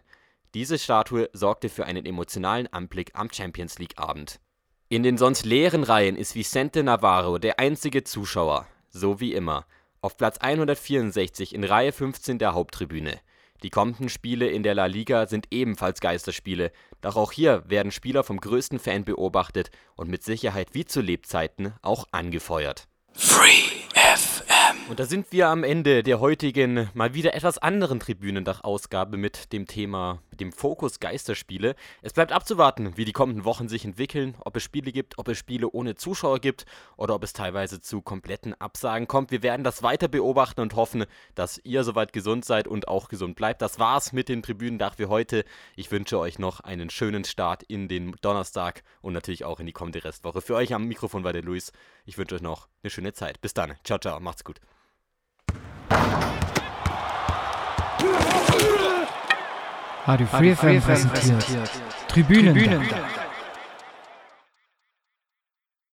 Diese 0.54 0.78
Statue 0.78 1.30
sorgte 1.34 1.69
für 1.69 1.86
einen 1.86 2.06
emotionalen 2.06 2.67
Anblick 2.67 3.12
am 3.15 3.32
Champions 3.32 3.80
League 3.80 3.97
Abend 3.97 4.39
In 4.93 5.01
den 5.01 5.17
sonst 5.17 5.43
leeren 5.43 5.82
Reihen 5.82 6.15
ist 6.15 6.36
Vicente 6.36 6.84
Navarro 6.84 7.39
der 7.39 7.58
einzige 7.58 8.03
Zuschauer, 8.03 8.67
so 8.91 9.19
wie 9.19 9.34
immer, 9.34 9.65
auf 10.01 10.17
Platz 10.17 10.38
164 10.38 11.56
in 11.56 11.63
Reihe 11.63 11.91
15 11.91 12.38
der 12.38 12.53
Haupttribüne. 12.53 13.19
Die 13.63 13.71
kommenden 13.71 14.08
Spiele 14.08 14.47
in 14.49 14.62
der 14.62 14.75
La 14.75 14.86
Liga 14.86 15.25
sind 15.25 15.47
ebenfalls 15.49 15.99
Geisterspiele, 15.99 16.71
doch 17.01 17.15
auch 17.15 17.32
hier 17.32 17.63
werden 17.65 17.91
Spieler 17.91 18.23
vom 18.23 18.39
größten 18.39 18.77
Fan 18.77 19.03
beobachtet 19.03 19.71
und 19.95 20.12
mit 20.12 20.21
Sicherheit 20.21 20.75
wie 20.75 20.86
zu 20.86 21.01
Lebzeiten 21.01 21.73
auch 21.82 22.06
angefeuert. 22.12 22.88
Free 23.13 23.71
FM. 23.95 24.91
Und 24.91 24.99
da 24.99 25.06
sind 25.06 25.32
wir 25.32 25.47
am 25.47 25.63
Ende 25.63 26.03
der 26.03 26.19
heutigen, 26.19 26.91
mal 26.93 27.15
wieder 27.15 27.34
etwas 27.34 27.58
anderen 27.58 27.99
Tribünendach-Ausgabe 27.99 29.17
mit 29.17 29.53
dem 29.53 29.65
Thema, 29.65 30.21
mit 30.34 30.41
dem 30.41 30.52
Fokus 30.52 31.00
Geisterspiele. 31.00 31.76
Es 32.02 32.12
bleibt 32.12 32.32
abzuwarten, 32.32 32.98
wie 32.98 33.06
die 33.06 33.12
kommenden 33.12 33.46
Wochen 33.46 33.69
sich 33.69 33.86
entwickeln, 33.86 34.34
ob 34.39 34.56
es 34.56 34.63
Spiele 34.63 34.91
gibt, 34.91 35.19
ob 35.19 35.28
es 35.28 35.38
Spiele 35.38 35.69
ohne 35.69 35.93
Zuschauer 35.93 36.39
gibt 36.39 36.65
oder 36.98 37.13
ob 37.13 37.24
es 37.24 37.34
teilweise 37.34 37.82
zu 37.82 38.02
kompletten 38.02 38.56
Absagen 38.60 39.08
kommt. 39.08 39.30
Wir 39.30 39.43
werden 39.43 39.63
das 39.63 39.84
weiter 39.84 40.08
beobachten 40.08 40.62
und 40.62 40.76
hoffen, 40.76 41.06
dass 41.36 41.62
ihr 41.63 41.84
soweit 41.84 42.13
gesund 42.13 42.46
seid 42.46 42.67
und 42.67 42.88
auch 42.88 43.10
gesund 43.10 43.36
bleibt. 43.36 43.62
Das 43.62 43.78
war's 43.78 44.12
mit 44.12 44.28
dem 44.28 44.41
Tribünendach 44.41 44.96
für 44.96 45.08
heute. 45.08 45.46
Ich 45.76 45.91
wünsche 45.91 46.17
euch 46.17 46.39
noch 46.39 46.62
einen 46.62 46.89
schönen 46.89 47.26
Start 47.26 47.62
in 47.62 47.88
den 47.88 48.15
Donnerstag 48.22 48.82
und 49.02 49.13
natürlich 49.13 49.46
auch 49.46 49.60
in 49.60 49.67
die 49.67 49.72
kommende 49.72 50.04
Restwoche. 50.04 50.41
Für 50.41 50.56
euch 50.56 50.74
am 50.74 50.88
Mikrofon 50.88 51.24
war 51.24 51.34
der 51.34 51.43
Luis. 51.43 51.72
Ich 52.06 52.17
wünsche 52.17 52.34
euch 52.34 52.41
noch 52.41 52.69
eine 52.82 52.89
schöne 52.89 53.13
Zeit. 53.13 53.39
Bis 53.39 53.54
dann. 53.54 53.76
Ciao, 53.84 54.00
ciao. 54.00 54.19
Macht's 54.19 54.43
gut. 54.43 54.60
Radio 60.06 60.28
Free 60.28 60.54
FM 60.54 60.82
präsentiert 60.82 61.72
Tribünen. 62.10 62.54
Tribünen. 62.54 62.82